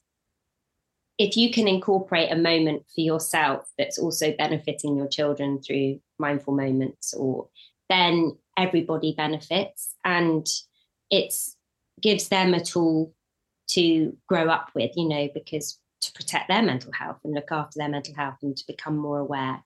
if 1.18 1.38
you 1.38 1.52
can 1.52 1.68
incorporate 1.68 2.32
a 2.32 2.36
moment 2.36 2.84
for 2.96 3.02
yourself 3.02 3.70
that's 3.78 4.00
also 4.00 4.34
benefiting 4.38 4.98
your 4.98 5.08
children 5.08 5.62
through 5.62 6.00
mindful 6.18 6.56
moments 6.56 7.14
or 7.14 7.48
then 7.90 8.36
everybody 8.58 9.14
benefits 9.16 9.96
and 10.04 10.48
it's 11.10 11.56
gives 12.02 12.30
them 12.30 12.54
a 12.54 12.64
tool 12.64 13.14
to 13.68 14.18
grow 14.28 14.50
up 14.50 14.70
with 14.74 14.92
you 14.96 15.08
know 15.08 15.30
because 15.34 15.80
to 16.02 16.12
protect 16.14 16.50
their 16.50 16.62
mental 16.62 16.92
health 16.92 17.20
and 17.24 17.34
look 17.34 17.52
after 17.52 17.80
their 17.80 17.90
mental 17.90 18.16
health 18.16 18.38
and 18.42 18.58
to 18.58 18.68
become 18.68 18.98
more 18.98 19.20
aware. 19.20 19.64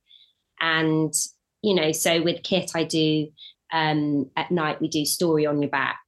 And, 0.60 1.14
you 1.62 1.74
know, 1.74 1.92
so 1.92 2.22
with 2.22 2.44
Kit, 2.44 2.72
I 2.76 2.84
do 2.84 3.30
um, 3.74 4.30
at 4.36 4.52
night, 4.52 4.82
we 4.82 4.88
do 4.88 5.06
Story 5.06 5.46
on 5.46 5.62
Your 5.62 5.72
Back, 5.72 6.02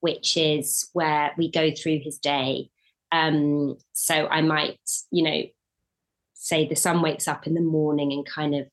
which 0.00 0.36
is 0.36 0.90
where 0.92 1.32
we 1.38 1.50
go 1.50 1.70
through 1.70 2.00
his 2.00 2.18
day. 2.18 2.70
Um, 3.10 3.76
so 3.92 4.26
I 4.26 4.42
might, 4.42 4.78
you 5.10 5.22
know, 5.22 5.42
say 6.34 6.66
the 6.66 6.76
sun 6.76 7.02
wakes 7.02 7.28
up 7.28 7.46
in 7.46 7.54
the 7.54 7.60
morning 7.60 8.12
and 8.12 8.24
kind 8.24 8.54
of 8.54 8.66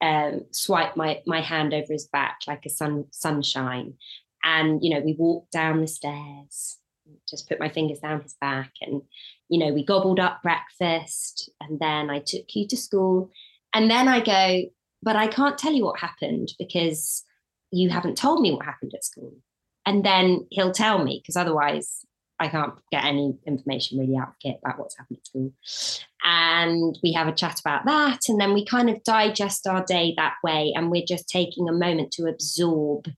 um, 0.00 0.46
swipe 0.50 0.96
my 0.96 1.20
my 1.26 1.40
hand 1.40 1.74
over 1.74 1.92
his 1.92 2.06
back 2.06 2.38
like 2.46 2.64
a 2.64 2.70
sun 2.70 3.04
sunshine, 3.10 3.94
and 4.42 4.82
you 4.82 4.94
know 4.94 5.00
we 5.00 5.14
walk 5.18 5.50
down 5.50 5.80
the 5.80 5.86
stairs, 5.86 6.78
just 7.28 7.48
put 7.48 7.60
my 7.60 7.68
fingers 7.68 7.98
down 7.98 8.22
his 8.22 8.34
back, 8.40 8.72
and 8.80 9.02
you 9.48 9.58
know 9.58 9.72
we 9.72 9.84
gobbled 9.84 10.18
up 10.18 10.42
breakfast, 10.42 11.50
and 11.60 11.78
then 11.78 12.08
I 12.08 12.20
took 12.20 12.46
you 12.54 12.66
to 12.68 12.76
school, 12.76 13.30
and 13.74 13.90
then 13.90 14.08
I 14.08 14.20
go, 14.20 14.70
but 15.02 15.16
I 15.16 15.26
can't 15.26 15.58
tell 15.58 15.72
you 15.72 15.84
what 15.84 16.00
happened 16.00 16.52
because 16.58 17.24
you 17.70 17.90
haven't 17.90 18.16
told 18.16 18.40
me 18.40 18.52
what 18.52 18.64
happened 18.64 18.92
at 18.94 19.04
school, 19.04 19.34
and 19.84 20.02
then 20.02 20.46
he'll 20.50 20.72
tell 20.72 21.04
me 21.04 21.20
because 21.22 21.36
otherwise 21.36 22.06
I 22.40 22.48
can't 22.48 22.72
get 22.90 23.04
any 23.04 23.36
information 23.46 23.98
really 23.98 24.16
out 24.16 24.28
of 24.28 24.34
Kit 24.42 24.58
about 24.64 24.78
what's 24.78 24.96
happened 24.96 25.18
at 25.18 25.26
school. 25.26 25.52
And 26.24 26.98
we 27.02 27.12
have 27.12 27.28
a 27.28 27.32
chat 27.32 27.60
about 27.60 27.84
that. 27.84 28.20
And 28.28 28.40
then 28.40 28.54
we 28.54 28.64
kind 28.64 28.88
of 28.88 29.04
digest 29.04 29.66
our 29.66 29.84
day 29.84 30.14
that 30.16 30.36
way. 30.42 30.72
And 30.74 30.90
we're 30.90 31.04
just 31.06 31.28
taking 31.28 31.68
a 31.68 31.72
moment 31.72 32.12
to 32.12 32.26
absorb, 32.26 33.08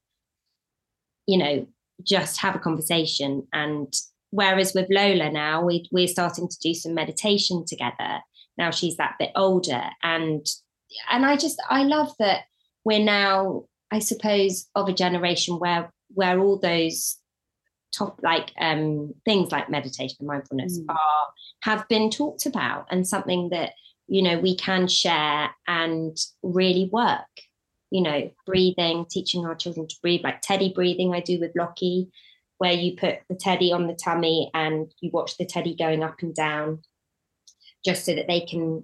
you 1.26 1.38
know, 1.38 1.66
just 2.02 2.40
have 2.40 2.56
a 2.56 2.60
conversation. 2.60 3.46
And 3.52 3.94
whereas 4.30 4.74
with 4.74 4.90
Lola 4.90 5.30
now, 5.30 5.64
we, 5.64 5.88
we're 5.92 6.08
starting 6.08 6.48
to 6.48 6.58
do 6.60 6.74
some 6.74 6.94
meditation 6.94 7.64
together. 7.64 8.20
Now 8.58 8.70
she's 8.70 8.96
that 8.96 9.14
bit 9.18 9.30
older. 9.36 9.84
And 10.02 10.44
and 11.10 11.24
I 11.24 11.36
just 11.36 11.62
I 11.70 11.84
love 11.84 12.12
that 12.18 12.42
we're 12.84 13.02
now, 13.02 13.64
I 13.90 14.00
suppose, 14.00 14.68
of 14.74 14.88
a 14.88 14.92
generation 14.92 15.58
where 15.58 15.92
where 16.14 16.38
all 16.38 16.58
those 16.58 17.16
top 17.92 18.20
like 18.22 18.52
um, 18.60 19.14
things 19.24 19.52
like 19.52 19.70
meditation 19.70 20.16
and 20.20 20.28
mindfulness 20.28 20.78
mm. 20.78 20.86
are 20.88 21.32
have 21.62 21.86
been 21.88 22.10
talked 22.10 22.46
about 22.46 22.86
and 22.90 23.06
something 23.06 23.50
that 23.50 23.72
you 24.08 24.22
know 24.22 24.38
we 24.38 24.56
can 24.56 24.88
share 24.88 25.50
and 25.66 26.16
really 26.42 26.88
work 26.92 27.20
you 27.90 28.02
know 28.02 28.30
breathing 28.46 29.06
teaching 29.08 29.44
our 29.44 29.54
children 29.54 29.86
to 29.86 29.96
breathe 30.02 30.22
like 30.24 30.40
teddy 30.40 30.72
breathing 30.74 31.14
i 31.14 31.20
do 31.20 31.38
with 31.38 31.52
lockie 31.56 32.08
where 32.58 32.72
you 32.72 32.96
put 32.96 33.18
the 33.28 33.34
teddy 33.34 33.72
on 33.72 33.86
the 33.86 33.94
tummy 33.94 34.50
and 34.54 34.92
you 35.00 35.10
watch 35.12 35.36
the 35.36 35.46
teddy 35.46 35.74
going 35.74 36.02
up 36.02 36.16
and 36.22 36.34
down 36.34 36.80
just 37.84 38.04
so 38.04 38.14
that 38.14 38.26
they 38.26 38.40
can 38.40 38.82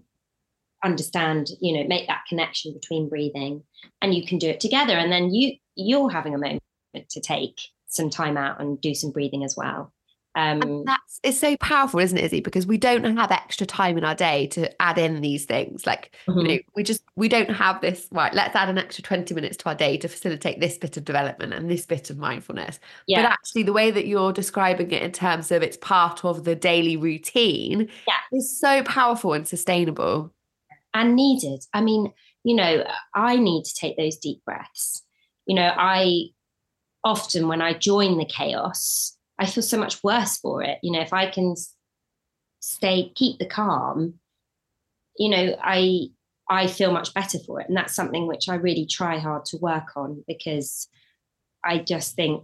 understand 0.84 1.48
you 1.60 1.76
know 1.76 1.86
make 1.88 2.06
that 2.06 2.22
connection 2.28 2.72
between 2.72 3.08
breathing 3.08 3.62
and 4.00 4.14
you 4.14 4.24
can 4.26 4.38
do 4.38 4.48
it 4.48 4.60
together 4.60 4.92
and 4.92 5.10
then 5.10 5.34
you 5.34 5.54
you're 5.74 6.10
having 6.10 6.34
a 6.34 6.38
moment 6.38 6.62
to 7.10 7.20
take 7.20 7.60
some 7.88 8.10
time 8.10 8.36
out 8.36 8.60
and 8.60 8.80
do 8.80 8.94
some 8.94 9.10
breathing 9.10 9.44
as 9.44 9.56
well. 9.56 9.92
Um, 10.34 10.84
that's 10.84 11.18
it's 11.24 11.38
so 11.38 11.56
powerful, 11.56 11.98
isn't 11.98 12.16
it, 12.16 12.24
Izzy? 12.24 12.40
Because 12.40 12.64
we 12.64 12.78
don't 12.78 13.02
have 13.16 13.32
extra 13.32 13.66
time 13.66 13.98
in 13.98 14.04
our 14.04 14.14
day 14.14 14.46
to 14.48 14.80
add 14.80 14.96
in 14.96 15.20
these 15.20 15.46
things. 15.46 15.84
Like 15.84 16.14
mm-hmm. 16.28 16.38
you 16.38 16.48
know, 16.48 16.58
we 16.76 16.84
just 16.84 17.02
we 17.16 17.28
don't 17.28 17.50
have 17.50 17.80
this. 17.80 18.06
Right, 18.12 18.32
let's 18.32 18.54
add 18.54 18.68
an 18.68 18.78
extra 18.78 19.02
twenty 19.02 19.34
minutes 19.34 19.56
to 19.58 19.68
our 19.70 19.74
day 19.74 19.96
to 19.96 20.06
facilitate 20.06 20.60
this 20.60 20.78
bit 20.78 20.96
of 20.96 21.04
development 21.04 21.54
and 21.54 21.68
this 21.68 21.86
bit 21.86 22.08
of 22.10 22.18
mindfulness. 22.18 22.78
Yeah. 23.08 23.22
But 23.22 23.32
actually, 23.32 23.64
the 23.64 23.72
way 23.72 23.90
that 23.90 24.06
you're 24.06 24.32
describing 24.32 24.92
it 24.92 25.02
in 25.02 25.10
terms 25.10 25.50
of 25.50 25.62
it's 25.62 25.78
part 25.78 26.24
of 26.24 26.44
the 26.44 26.54
daily 26.54 26.96
routine, 26.96 27.88
yeah. 28.06 28.38
is 28.38 28.60
so 28.60 28.84
powerful 28.84 29.32
and 29.32 29.48
sustainable 29.48 30.32
and 30.94 31.16
needed. 31.16 31.64
I 31.74 31.80
mean, 31.80 32.12
you 32.44 32.54
know, 32.54 32.84
I 33.12 33.36
need 33.36 33.64
to 33.64 33.74
take 33.74 33.96
those 33.96 34.18
deep 34.18 34.44
breaths. 34.44 35.02
You 35.46 35.56
know, 35.56 35.72
I 35.76 36.28
often 37.08 37.48
when 37.48 37.62
I 37.62 37.72
join 37.72 38.18
the 38.18 38.26
chaos, 38.26 39.16
I 39.38 39.46
feel 39.46 39.62
so 39.62 39.78
much 39.78 40.04
worse 40.04 40.36
for 40.36 40.62
it. 40.62 40.78
You 40.82 40.92
know, 40.92 41.00
if 41.00 41.14
I 41.14 41.30
can 41.30 41.54
stay, 42.60 43.10
keep 43.14 43.38
the 43.38 43.46
calm, 43.46 44.14
you 45.16 45.30
know, 45.30 45.56
I 45.62 46.08
I 46.50 46.66
feel 46.66 46.92
much 46.92 47.14
better 47.14 47.38
for 47.38 47.60
it. 47.60 47.68
And 47.68 47.76
that's 47.76 47.94
something 47.94 48.26
which 48.26 48.48
I 48.48 48.54
really 48.54 48.86
try 48.86 49.18
hard 49.18 49.44
to 49.46 49.58
work 49.58 49.96
on 49.96 50.22
because 50.26 50.88
I 51.64 51.78
just 51.78 52.14
think 52.14 52.42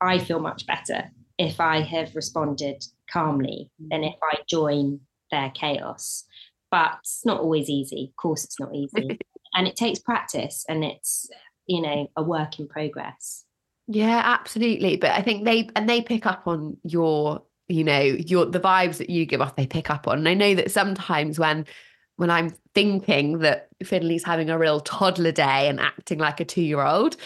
I 0.00 0.18
feel 0.18 0.40
much 0.40 0.66
better 0.66 1.10
if 1.38 1.60
I 1.60 1.80
have 1.80 2.14
responded 2.14 2.84
calmly 3.10 3.70
mm. 3.80 3.88
than 3.90 4.04
if 4.04 4.14
I 4.22 4.38
join 4.48 5.00
their 5.30 5.50
chaos. 5.50 6.24
But 6.70 6.98
it's 7.00 7.24
not 7.24 7.40
always 7.40 7.68
easy. 7.68 8.10
Of 8.10 8.16
course, 8.16 8.44
it's 8.44 8.60
not 8.60 8.74
easy. 8.74 9.18
and 9.54 9.66
it 9.66 9.76
takes 9.76 9.98
practice 9.98 10.64
and 10.68 10.84
it's, 10.84 11.28
you 11.66 11.82
know, 11.82 12.08
a 12.16 12.22
work 12.22 12.58
in 12.58 12.68
progress. 12.68 13.43
Yeah, 13.86 14.22
absolutely. 14.24 14.96
But 14.96 15.10
I 15.12 15.22
think 15.22 15.44
they 15.44 15.68
and 15.76 15.88
they 15.88 16.00
pick 16.02 16.26
up 16.26 16.46
on 16.46 16.76
your, 16.84 17.42
you 17.68 17.84
know, 17.84 18.00
your 18.00 18.46
the 18.46 18.60
vibes 18.60 18.96
that 18.98 19.10
you 19.10 19.26
give 19.26 19.40
off, 19.40 19.56
they 19.56 19.66
pick 19.66 19.90
up 19.90 20.08
on. 20.08 20.18
And 20.18 20.28
I 20.28 20.34
know 20.34 20.54
that 20.54 20.70
sometimes 20.70 21.38
when 21.38 21.66
when 22.16 22.30
I'm 22.30 22.50
thinking 22.74 23.38
that 23.40 23.68
Finley's 23.82 24.24
having 24.24 24.48
a 24.48 24.58
real 24.58 24.80
toddler 24.80 25.32
day 25.32 25.68
and 25.68 25.80
acting 25.80 26.18
like 26.18 26.40
a 26.40 26.44
two-year-old, 26.44 27.16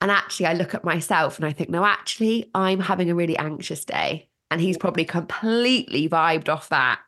and 0.00 0.10
actually 0.10 0.46
I 0.46 0.52
look 0.54 0.74
at 0.74 0.84
myself 0.84 1.38
and 1.38 1.46
I 1.46 1.52
think, 1.52 1.70
no, 1.70 1.84
actually, 1.84 2.50
I'm 2.54 2.80
having 2.80 3.10
a 3.10 3.14
really 3.14 3.36
anxious 3.38 3.84
day. 3.84 4.28
And 4.50 4.60
he's 4.60 4.78
probably 4.78 5.04
completely 5.04 6.08
vibed 6.08 6.48
off 6.48 6.68
that. 6.68 7.00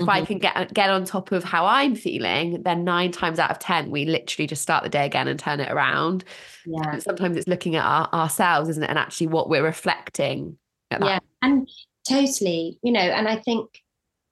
If 0.00 0.06
mm-hmm. 0.06 0.10
I 0.10 0.24
can 0.24 0.38
get 0.38 0.74
get 0.74 0.90
on 0.90 1.04
top 1.04 1.32
of 1.32 1.44
how 1.44 1.66
I'm 1.66 1.94
feeling, 1.94 2.62
then 2.62 2.84
nine 2.84 3.12
times 3.12 3.38
out 3.38 3.50
of 3.50 3.58
ten, 3.58 3.90
we 3.90 4.04
literally 4.04 4.46
just 4.46 4.62
start 4.62 4.82
the 4.82 4.88
day 4.88 5.04
again 5.06 5.28
and 5.28 5.38
turn 5.38 5.60
it 5.60 5.70
around. 5.70 6.24
Yeah. 6.64 6.98
sometimes 6.98 7.36
it's 7.36 7.48
looking 7.48 7.76
at 7.76 7.84
our, 7.84 8.08
ourselves, 8.12 8.68
isn't 8.70 8.82
it? 8.82 8.90
And 8.90 8.98
actually 8.98 9.28
what 9.28 9.48
we're 9.48 9.62
reflecting. 9.62 10.58
Yeah. 10.90 11.18
And 11.42 11.68
totally, 12.08 12.78
you 12.82 12.92
know, 12.92 13.00
and 13.00 13.28
I 13.28 13.36
think 13.36 13.82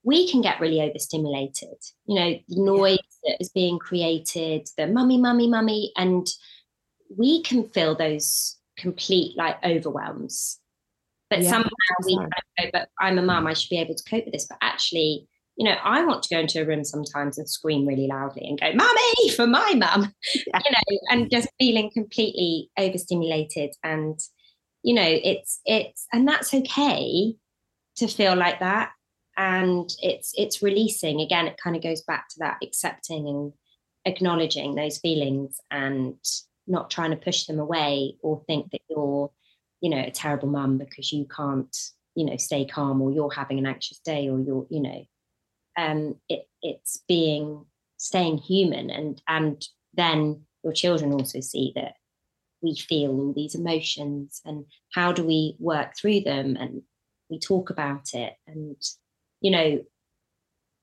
we 0.03 0.29
can 0.29 0.41
get 0.41 0.59
really 0.59 0.81
overstimulated. 0.81 1.75
You 2.05 2.15
know, 2.15 2.39
the 2.47 2.63
noise 2.63 2.97
yeah. 3.23 3.33
that 3.33 3.41
is 3.41 3.49
being 3.49 3.79
created, 3.79 4.67
the 4.77 4.87
mummy, 4.87 5.17
mummy, 5.17 5.47
mummy, 5.47 5.91
and 5.95 6.27
we 7.15 7.43
can 7.43 7.63
feel 7.69 7.95
those 7.95 8.57
complete 8.77 9.37
like 9.37 9.63
overwhelms. 9.63 10.59
But 11.29 11.41
yeah, 11.41 11.51
somehow 11.51 11.69
we 12.05 12.17
kind 12.17 12.27
of 12.27 12.63
go, 12.63 12.69
but 12.73 12.89
I'm 12.99 13.19
a 13.19 13.21
mum, 13.21 13.45
I 13.45 13.53
should 13.53 13.69
be 13.69 13.79
able 13.79 13.95
to 13.95 14.03
cope 14.09 14.25
with 14.25 14.33
this. 14.33 14.47
But 14.47 14.57
actually, 14.61 15.27
you 15.59 15.65
know, 15.65 15.75
I 15.83 16.05
want 16.05 16.23
to 16.23 16.33
go 16.33 16.39
into 16.39 16.61
a 16.61 16.65
room 16.65 16.85
sometimes 16.85 17.37
and 17.37 17.47
scream 17.47 17.85
really 17.85 18.07
loudly 18.07 18.47
and 18.47 18.57
go, 18.57 18.71
Mummy, 18.73 19.29
for 19.35 19.45
my 19.45 19.73
mum, 19.75 20.13
yeah. 20.33 20.59
you 20.65 20.71
know, 20.71 20.99
and 21.11 21.29
just 21.29 21.49
feeling 21.59 21.91
completely 21.93 22.71
overstimulated. 22.79 23.71
And, 23.83 24.17
you 24.83 24.93
know, 24.93 25.03
it's, 25.05 25.59
it's, 25.65 26.07
and 26.13 26.25
that's 26.25 26.53
okay 26.53 27.35
to 27.97 28.07
feel 28.07 28.37
like 28.37 28.61
that. 28.61 28.91
And 29.35 29.89
it's, 30.01 30.31
it's 30.37 30.63
releasing. 30.63 31.19
Again, 31.19 31.45
it 31.45 31.59
kind 31.61 31.75
of 31.75 31.83
goes 31.83 32.03
back 32.03 32.29
to 32.29 32.35
that 32.39 32.59
accepting 32.63 33.27
and 33.27 33.51
acknowledging 34.05 34.75
those 34.75 34.97
feelings 34.99 35.57
and 35.69 36.15
not 36.67 36.89
trying 36.89 37.11
to 37.11 37.17
push 37.17 37.47
them 37.47 37.59
away 37.59 38.15
or 38.21 38.41
think 38.47 38.71
that 38.71 38.81
you're, 38.89 39.29
you 39.81 39.89
know, 39.89 39.99
a 39.99 40.09
terrible 40.09 40.47
mum 40.47 40.77
because 40.77 41.11
you 41.11 41.25
can't, 41.25 41.75
you 42.15 42.23
know, 42.23 42.37
stay 42.37 42.63
calm 42.63 43.01
or 43.01 43.11
you're 43.11 43.29
having 43.29 43.59
an 43.59 43.65
anxious 43.65 43.99
day 43.99 44.29
or 44.29 44.39
you're, 44.39 44.65
you 44.69 44.81
know, 44.81 45.03
um, 45.79 46.15
it, 46.27 46.47
it's 46.61 47.01
being 47.07 47.65
staying 47.97 48.37
human 48.37 48.89
and 48.89 49.21
and 49.27 49.65
then 49.93 50.41
your 50.63 50.73
children 50.73 51.13
also 51.13 51.39
see 51.39 51.73
that 51.75 51.93
we 52.61 52.75
feel 52.75 53.11
all 53.11 53.33
these 53.33 53.55
emotions 53.55 54.41
and 54.45 54.65
how 54.93 55.11
do 55.11 55.23
we 55.23 55.55
work 55.59 55.95
through 55.97 56.21
them 56.21 56.55
and 56.57 56.81
we 57.29 57.39
talk 57.39 57.69
about 57.69 58.13
it 58.13 58.33
and 58.47 58.75
you 59.41 59.51
know 59.51 59.79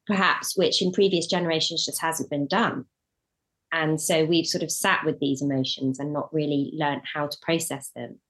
perhaps 0.06 0.56
which 0.56 0.80
in 0.80 0.92
previous 0.92 1.26
generations 1.26 1.84
just 1.84 2.00
hasn't 2.00 2.30
been 2.30 2.46
done. 2.46 2.84
And 3.72 4.00
so 4.00 4.24
we've 4.24 4.46
sort 4.46 4.62
of 4.62 4.70
sat 4.70 5.04
with 5.04 5.18
these 5.18 5.42
emotions 5.42 5.98
and 5.98 6.12
not 6.12 6.32
really 6.32 6.70
learned 6.74 7.02
how 7.12 7.26
to 7.26 7.36
process 7.42 7.90
them. 7.94 8.20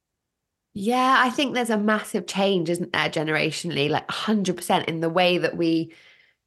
Yeah 0.78 1.16
i 1.18 1.30
think 1.30 1.54
there's 1.54 1.70
a 1.70 1.78
massive 1.78 2.26
change 2.26 2.68
isn't 2.68 2.92
there 2.92 3.08
generationally 3.08 3.88
like 3.88 4.06
100% 4.08 4.84
in 4.84 5.00
the 5.00 5.08
way 5.08 5.38
that 5.38 5.56
we 5.56 5.94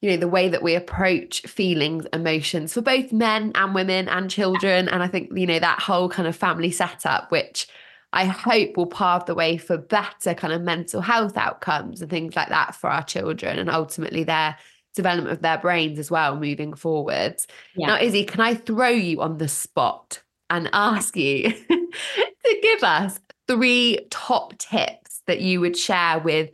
you 0.02 0.10
know 0.10 0.18
the 0.18 0.28
way 0.28 0.48
that 0.50 0.64
we 0.64 0.76
approach 0.76 1.42
feelings 1.42 2.06
emotions 2.14 2.74
for 2.74 2.82
both 2.82 3.12
men 3.12 3.52
and 3.56 3.76
women 3.76 4.08
and 4.10 4.30
children 4.30 4.88
and 4.90 5.04
i 5.04 5.08
think 5.08 5.30
you 5.36 5.46
know 5.46 5.60
that 5.60 5.80
whole 5.80 6.10
kind 6.10 6.28
of 6.28 6.36
family 6.36 6.72
setup 6.72 7.32
which 7.32 7.68
i 8.14 8.26
hope 8.26 8.76
will 8.78 8.86
pave 8.86 9.26
the 9.26 9.36
way 9.36 9.58
for 9.58 9.78
better 9.78 10.34
kind 10.34 10.54
of 10.54 10.62
mental 10.62 11.02
health 11.02 11.38
outcomes 11.38 12.02
and 12.02 12.10
things 12.10 12.36
like 12.36 12.50
that 12.50 12.76
for 12.76 12.90
our 12.90 13.04
children 13.04 13.60
and 13.60 13.70
ultimately 13.70 14.24
their 14.24 14.56
development 14.96 15.32
of 15.32 15.42
their 15.42 15.58
brains 15.58 16.00
as 16.00 16.10
well 16.10 16.36
moving 16.36 16.74
forwards 16.74 17.48
yeah. 17.76 17.88
now 17.88 18.00
izzy 18.00 18.24
can 18.24 18.42
i 18.42 18.54
throw 18.54 18.90
you 18.90 19.22
on 19.22 19.38
the 19.38 19.48
spot 19.48 20.22
and 20.50 20.70
ask 20.74 21.16
you 21.16 21.52
to 21.70 22.60
give 22.62 22.84
us 22.84 23.20
three 23.48 24.00
top 24.10 24.58
tips 24.58 25.22
that 25.28 25.42
you 25.42 25.60
would 25.60 25.78
share 25.78 26.20
with 26.20 26.50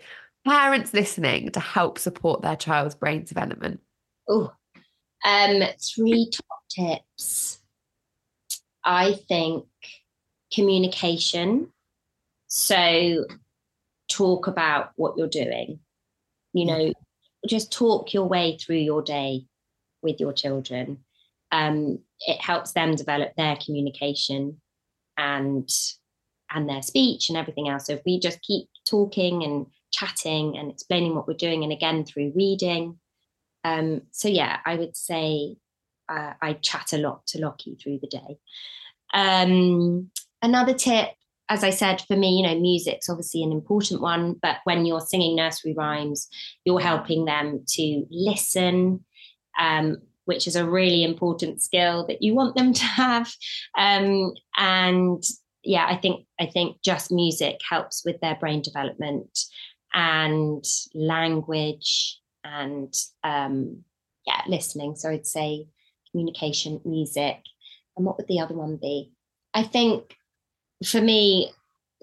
parents 0.45 0.93
listening 0.93 1.51
to 1.51 1.59
help 1.59 1.99
support 1.99 2.41
their 2.41 2.55
child's 2.55 2.95
brain 2.95 3.23
development? 3.23 3.81
Oh, 4.27 4.51
um, 5.25 5.63
three 5.81 6.29
top 6.31 6.61
tips. 6.69 7.59
I 8.83 9.13
think 9.27 9.65
communication. 10.53 11.71
So, 12.47 13.25
talk 14.09 14.47
about 14.47 14.91
what 14.95 15.17
you're 15.17 15.27
doing. 15.27 15.79
You 16.53 16.65
know, 16.65 16.93
just 17.47 17.71
talk 17.71 18.13
your 18.13 18.27
way 18.27 18.57
through 18.57 18.77
your 18.77 19.01
day 19.01 19.45
with 20.01 20.19
your 20.19 20.31
children. 20.31 20.99
Um, 21.51 21.99
it 22.21 22.39
helps 22.41 22.71
them 22.71 22.95
develop 22.95 23.35
their 23.35 23.57
communication 23.57 24.61
and 25.17 25.69
and 26.51 26.69
their 26.69 26.81
speech 26.81 27.29
and 27.29 27.37
everything 27.37 27.67
else. 27.67 27.87
So 27.87 27.93
if 27.93 28.01
we 28.05 28.19
just 28.19 28.41
keep 28.41 28.67
talking 28.87 29.43
and 29.43 29.65
chatting 29.95 30.57
and 30.57 30.71
explaining 30.71 31.15
what 31.15 31.27
we're 31.27 31.33
doing, 31.33 31.63
and 31.63 31.71
again 31.71 32.05
through 32.05 32.33
reading. 32.35 32.99
Um, 33.63 34.01
so 34.11 34.27
yeah, 34.27 34.59
I 34.65 34.75
would 34.75 34.95
say 34.95 35.57
uh, 36.09 36.33
I 36.41 36.53
chat 36.53 36.93
a 36.93 36.97
lot 36.97 37.25
to 37.27 37.39
Lockie 37.39 37.75
through 37.75 37.99
the 37.99 38.07
day. 38.07 38.37
Um, 39.13 40.11
another 40.41 40.73
tip, 40.73 41.09
as 41.49 41.63
I 41.63 41.69
said, 41.69 42.01
for 42.01 42.15
me, 42.15 42.37
you 42.37 42.47
know, 42.47 42.59
music's 42.59 43.09
obviously 43.09 43.43
an 43.43 43.51
important 43.51 44.01
one, 44.01 44.33
but 44.41 44.57
when 44.65 44.85
you're 44.85 45.01
singing 45.01 45.35
nursery 45.35 45.73
rhymes, 45.73 46.27
you're 46.63 46.79
helping 46.79 47.25
them 47.25 47.63
to 47.69 48.05
listen, 48.09 49.03
um, 49.59 49.97
which 50.25 50.47
is 50.47 50.55
a 50.55 50.69
really 50.69 51.03
important 51.03 51.61
skill 51.61 52.05
that 52.07 52.21
you 52.21 52.33
want 52.35 52.55
them 52.55 52.73
to 52.81 52.85
have. 52.85 53.33
Um, 53.77 54.33
and 54.57 55.23
yeah, 55.63 55.87
I 55.87 55.97
think 55.97 56.27
I 56.39 56.45
think 56.45 56.81
just 56.83 57.11
music 57.11 57.59
helps 57.67 58.03
with 58.05 58.19
their 58.21 58.35
brain 58.35 58.61
development 58.61 59.39
and 59.95 60.63
language 60.93 62.19
and 62.43 62.93
um, 63.23 63.83
yeah, 64.27 64.41
listening. 64.47 64.95
So 64.95 65.09
I'd 65.09 65.25
say 65.25 65.67
communication, 66.11 66.81
music, 66.85 67.39
and 67.97 68.05
what 68.05 68.17
would 68.17 68.27
the 68.27 68.41
other 68.41 68.53
one 68.53 68.77
be? 68.79 69.11
I 69.53 69.63
think 69.63 70.15
for 70.85 71.01
me, 71.01 71.51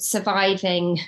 surviving 0.01 0.99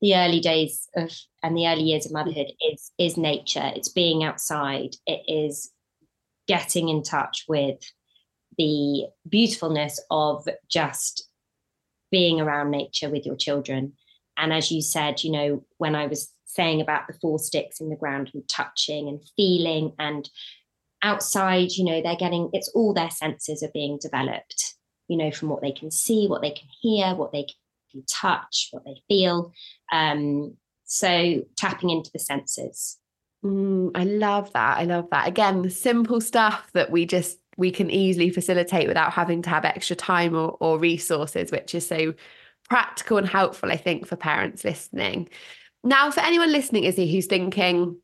the 0.00 0.16
early 0.16 0.40
days 0.40 0.88
of 0.96 1.12
and 1.42 1.56
the 1.56 1.68
early 1.68 1.84
years 1.84 2.06
of 2.06 2.12
motherhood 2.12 2.52
is 2.72 2.90
is 2.98 3.16
nature. 3.16 3.72
It's 3.74 3.88
being 3.88 4.24
outside. 4.24 4.96
It 5.06 5.22
is 5.28 5.70
getting 6.48 6.88
in 6.88 7.02
touch 7.02 7.44
with 7.48 7.78
the 8.58 9.06
beautifulness 9.28 10.00
of 10.10 10.46
just 10.68 11.28
being 12.10 12.40
around 12.40 12.70
nature 12.70 13.08
with 13.08 13.24
your 13.24 13.36
children. 13.36 13.94
And 14.36 14.52
as 14.52 14.70
you 14.70 14.82
said, 14.82 15.22
you 15.22 15.30
know, 15.30 15.64
when 15.78 15.94
I 15.94 16.06
was 16.06 16.32
saying 16.46 16.80
about 16.80 17.06
the 17.06 17.14
four 17.14 17.38
sticks 17.38 17.80
in 17.80 17.88
the 17.88 17.96
ground 17.96 18.30
and 18.34 18.46
touching 18.48 19.08
and 19.08 19.20
feeling 19.36 19.92
and 19.98 20.28
outside, 21.02 21.72
you 21.72 21.84
know, 21.84 22.02
they're 22.02 22.16
getting 22.16 22.50
it's 22.52 22.68
all 22.74 22.94
their 22.94 23.10
senses 23.10 23.62
are 23.62 23.70
being 23.72 23.98
developed, 24.00 24.74
you 25.08 25.16
know, 25.16 25.30
from 25.30 25.48
what 25.48 25.62
they 25.62 25.72
can 25.72 25.90
see, 25.90 26.26
what 26.26 26.42
they 26.42 26.50
can 26.50 26.68
hear, 26.80 27.14
what 27.14 27.32
they 27.32 27.46
can 27.90 28.04
touch, 28.08 28.68
what 28.70 28.84
they 28.84 29.02
feel. 29.08 29.52
Um, 29.92 30.56
so 30.84 31.44
tapping 31.56 31.90
into 31.90 32.10
the 32.12 32.18
senses. 32.18 32.98
Mm, 33.44 33.90
I 33.94 34.04
love 34.04 34.52
that. 34.52 34.78
I 34.78 34.84
love 34.84 35.08
that. 35.10 35.26
Again, 35.26 35.62
the 35.62 35.70
simple 35.70 36.20
stuff 36.20 36.70
that 36.74 36.90
we 36.90 37.06
just 37.06 37.38
we 37.56 37.70
can 37.70 37.90
easily 37.90 38.30
facilitate 38.30 38.88
without 38.88 39.12
having 39.12 39.42
to 39.42 39.50
have 39.50 39.64
extra 39.64 39.94
time 39.96 40.34
or, 40.34 40.56
or 40.60 40.78
resources, 40.78 41.50
which 41.50 41.74
is 41.74 41.86
so 41.86 42.14
practical 42.72 43.18
and 43.18 43.28
helpful, 43.28 43.70
I 43.70 43.76
think, 43.76 44.06
for 44.06 44.16
parents 44.16 44.64
listening. 44.64 45.28
Now, 45.84 46.10
for 46.10 46.20
anyone 46.20 46.50
listening, 46.50 46.84
Izzy, 46.84 47.12
who's 47.12 47.26
thinking 47.26 47.98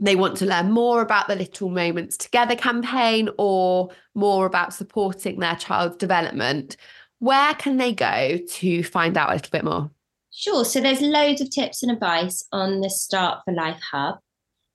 they 0.00 0.16
want 0.16 0.36
to 0.38 0.46
learn 0.46 0.72
more 0.72 1.00
about 1.00 1.28
the 1.28 1.36
Little 1.36 1.70
Moments 1.70 2.16
Together 2.16 2.56
campaign 2.56 3.28
or 3.38 3.90
more 4.16 4.46
about 4.46 4.74
supporting 4.74 5.38
their 5.38 5.54
child's 5.54 5.96
development, 5.96 6.76
where 7.20 7.54
can 7.54 7.76
they 7.76 7.92
go 7.92 8.38
to 8.48 8.82
find 8.82 9.16
out 9.16 9.30
a 9.30 9.34
little 9.34 9.50
bit 9.52 9.62
more? 9.62 9.92
Sure. 10.32 10.64
So 10.64 10.80
there's 10.80 11.00
loads 11.00 11.40
of 11.40 11.50
tips 11.50 11.84
and 11.84 11.92
advice 11.92 12.44
on 12.50 12.80
the 12.80 12.90
Start 12.90 13.42
for 13.44 13.54
Life 13.54 13.80
Hub. 13.92 14.16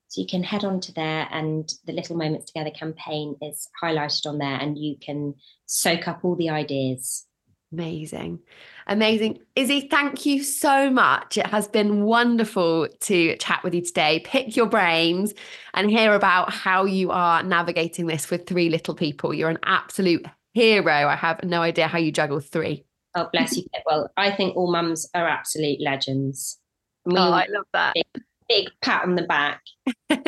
So 0.08 0.22
you 0.22 0.26
can 0.26 0.44
head 0.44 0.64
on 0.64 0.80
to 0.80 0.94
there, 0.94 1.28
and 1.30 1.70
the 1.84 1.92
Little 1.92 2.16
Moments 2.16 2.46
Together 2.46 2.70
campaign 2.70 3.36
is 3.42 3.68
highlighted 3.82 4.24
on 4.24 4.38
there, 4.38 4.56
and 4.56 4.78
you 4.78 4.96
can 4.98 5.34
soak 5.66 6.08
up 6.08 6.20
all 6.22 6.36
the 6.36 6.48
ideas. 6.48 7.26
Amazing. 7.72 8.38
Amazing. 8.86 9.38
Izzy, 9.56 9.88
thank 9.88 10.24
you 10.24 10.42
so 10.42 10.88
much. 10.88 11.36
It 11.36 11.46
has 11.46 11.66
been 11.66 12.04
wonderful 12.04 12.88
to 13.00 13.36
chat 13.36 13.62
with 13.64 13.74
you 13.74 13.82
today, 13.82 14.20
pick 14.24 14.56
your 14.56 14.66
brains, 14.66 15.34
and 15.74 15.90
hear 15.90 16.14
about 16.14 16.52
how 16.52 16.84
you 16.84 17.10
are 17.10 17.42
navigating 17.42 18.06
this 18.06 18.30
with 18.30 18.46
three 18.46 18.70
little 18.70 18.94
people. 18.94 19.34
You're 19.34 19.50
an 19.50 19.58
absolute 19.64 20.24
hero. 20.54 20.92
I 20.92 21.16
have 21.16 21.42
no 21.42 21.62
idea 21.62 21.88
how 21.88 21.98
you 21.98 22.12
juggle 22.12 22.40
three. 22.40 22.84
Oh, 23.16 23.28
bless 23.32 23.56
you. 23.56 23.64
Well, 23.84 24.10
I 24.16 24.30
think 24.30 24.56
all 24.56 24.70
mums 24.70 25.08
are 25.14 25.26
absolute 25.26 25.80
legends. 25.80 26.58
We 27.04 27.16
oh, 27.16 27.32
I 27.32 27.46
love 27.48 27.66
that. 27.72 27.94
Big, 27.94 28.24
big 28.48 28.68
pat 28.80 29.02
on 29.04 29.16
the 29.16 29.22
back. 29.22 29.60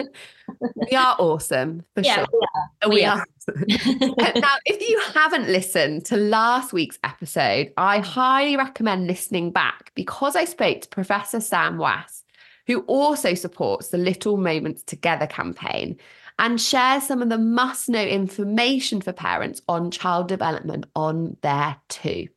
we 0.61 0.97
are 0.97 1.17
awesome 1.19 1.85
for 1.95 2.03
yeah, 2.03 2.17
sure. 2.17 2.27
We 2.33 2.39
are. 2.41 2.71
Oh, 2.83 2.89
we, 2.89 2.95
we 2.97 3.05
are. 3.05 3.25
Uh, 3.49 4.33
now, 4.41 4.55
if 4.67 4.87
you 4.87 5.01
haven't 5.15 5.49
listened 5.49 6.05
to 6.05 6.19
last 6.19 6.75
week's 6.75 6.99
episode, 7.03 7.73
I 7.79 8.01
highly 8.01 8.59
recommend 8.59 9.07
listening 9.07 9.53
back 9.53 9.91
because 9.95 10.37
I 10.37 10.45
spoke 10.45 10.83
to 10.83 10.89
Professor 10.89 11.41
Sam 11.41 11.79
Wass, 11.79 12.25
who 12.67 12.81
also 12.81 13.33
supports 13.33 13.89
the 13.89 13.97
Little 13.97 14.37
Moments 14.37 14.83
Together 14.83 15.27
campaign 15.27 15.97
and 16.39 16.61
shares 16.61 17.05
some 17.07 17.23
of 17.23 17.29
the 17.29 17.39
must 17.39 17.89
know 17.89 18.03
information 18.03 19.01
for 19.01 19.13
parents 19.13 19.63
on 19.69 19.91
child 19.91 20.29
development 20.29 20.87
on 20.95 21.37
there 21.43 21.77
too. 21.89 22.29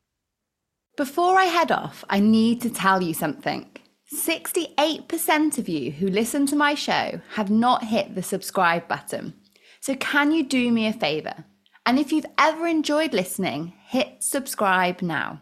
Before 0.98 1.38
I 1.38 1.46
head 1.46 1.72
off, 1.72 2.04
I 2.10 2.20
need 2.20 2.62
to 2.62 2.70
tell 2.70 3.02
you 3.02 3.14
something. 3.14 3.70
68% 4.14 5.58
of 5.58 5.70
you 5.70 5.92
who 5.92 6.08
listen 6.08 6.46
to 6.48 6.56
my 6.56 6.74
show 6.74 7.22
have 7.36 7.50
not 7.50 7.86
hit 7.86 8.14
the 8.14 8.22
subscribe 8.22 8.88
button. 8.88 9.34
So, 9.80 9.96
can 9.96 10.32
you 10.32 10.44
do 10.44 10.72
me 10.72 10.86
a 10.86 10.94
favour? 10.94 11.46
And 11.86 11.98
if 11.98 12.12
you've 12.12 12.26
ever 12.38 12.68
enjoyed 12.68 13.14
listening, 13.14 13.74
hit 13.88 14.22
subscribe 14.22 15.02
now. 15.02 15.42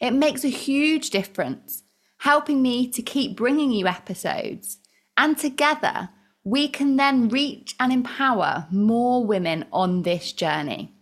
It 0.00 0.12
makes 0.12 0.42
a 0.42 0.48
huge 0.48 1.10
difference, 1.10 1.82
helping 2.18 2.62
me 2.62 2.90
to 2.90 3.02
keep 3.02 3.36
bringing 3.36 3.70
you 3.70 3.86
episodes. 3.86 4.78
And 5.16 5.36
together, 5.36 6.08
we 6.44 6.68
can 6.68 6.96
then 6.96 7.28
reach 7.28 7.76
and 7.78 7.92
empower 7.92 8.66
more 8.70 9.24
women 9.24 9.66
on 9.70 10.02
this 10.02 10.32
journey. 10.32 10.92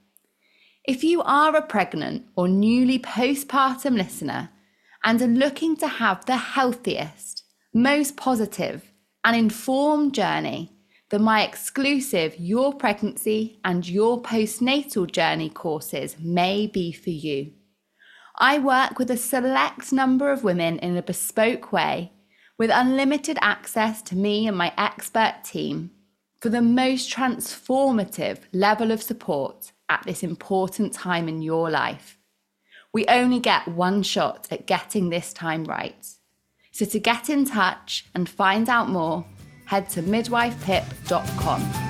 If 0.84 1.04
you 1.04 1.22
are 1.22 1.54
a 1.54 1.62
pregnant 1.62 2.26
or 2.36 2.48
newly 2.48 2.98
postpartum 2.98 3.96
listener, 3.96 4.50
and 5.04 5.20
are 5.22 5.26
looking 5.26 5.76
to 5.76 5.88
have 5.88 6.24
the 6.26 6.36
healthiest, 6.36 7.44
most 7.72 8.16
positive, 8.16 8.92
and 9.24 9.36
informed 9.36 10.14
journey, 10.14 10.72
then 11.10 11.22
my 11.22 11.42
exclusive 11.42 12.38
Your 12.38 12.72
Pregnancy 12.72 13.60
and 13.64 13.86
Your 13.88 14.22
Postnatal 14.22 15.10
Journey 15.10 15.50
courses 15.50 16.16
may 16.18 16.66
be 16.66 16.92
for 16.92 17.10
you. 17.10 17.52
I 18.38 18.58
work 18.58 18.98
with 18.98 19.10
a 19.10 19.16
select 19.16 19.92
number 19.92 20.32
of 20.32 20.44
women 20.44 20.78
in 20.78 20.96
a 20.96 21.02
bespoke 21.02 21.72
way 21.72 22.12
with 22.58 22.70
unlimited 22.72 23.38
access 23.40 24.02
to 24.02 24.16
me 24.16 24.46
and 24.46 24.56
my 24.56 24.72
expert 24.78 25.44
team 25.44 25.90
for 26.40 26.48
the 26.48 26.62
most 26.62 27.12
transformative 27.12 28.38
level 28.52 28.92
of 28.92 29.02
support 29.02 29.72
at 29.88 30.02
this 30.04 30.22
important 30.22 30.92
time 30.92 31.28
in 31.28 31.42
your 31.42 31.70
life. 31.70 32.19
We 32.92 33.06
only 33.06 33.38
get 33.40 33.68
one 33.68 34.02
shot 34.02 34.48
at 34.50 34.66
getting 34.66 35.10
this 35.10 35.32
time 35.32 35.64
right. 35.64 36.06
So 36.72 36.84
to 36.86 36.98
get 36.98 37.30
in 37.30 37.44
touch 37.44 38.06
and 38.14 38.28
find 38.28 38.68
out 38.68 38.88
more, 38.88 39.24
head 39.66 39.88
to 39.90 40.02
midwifepip.com. 40.02 41.89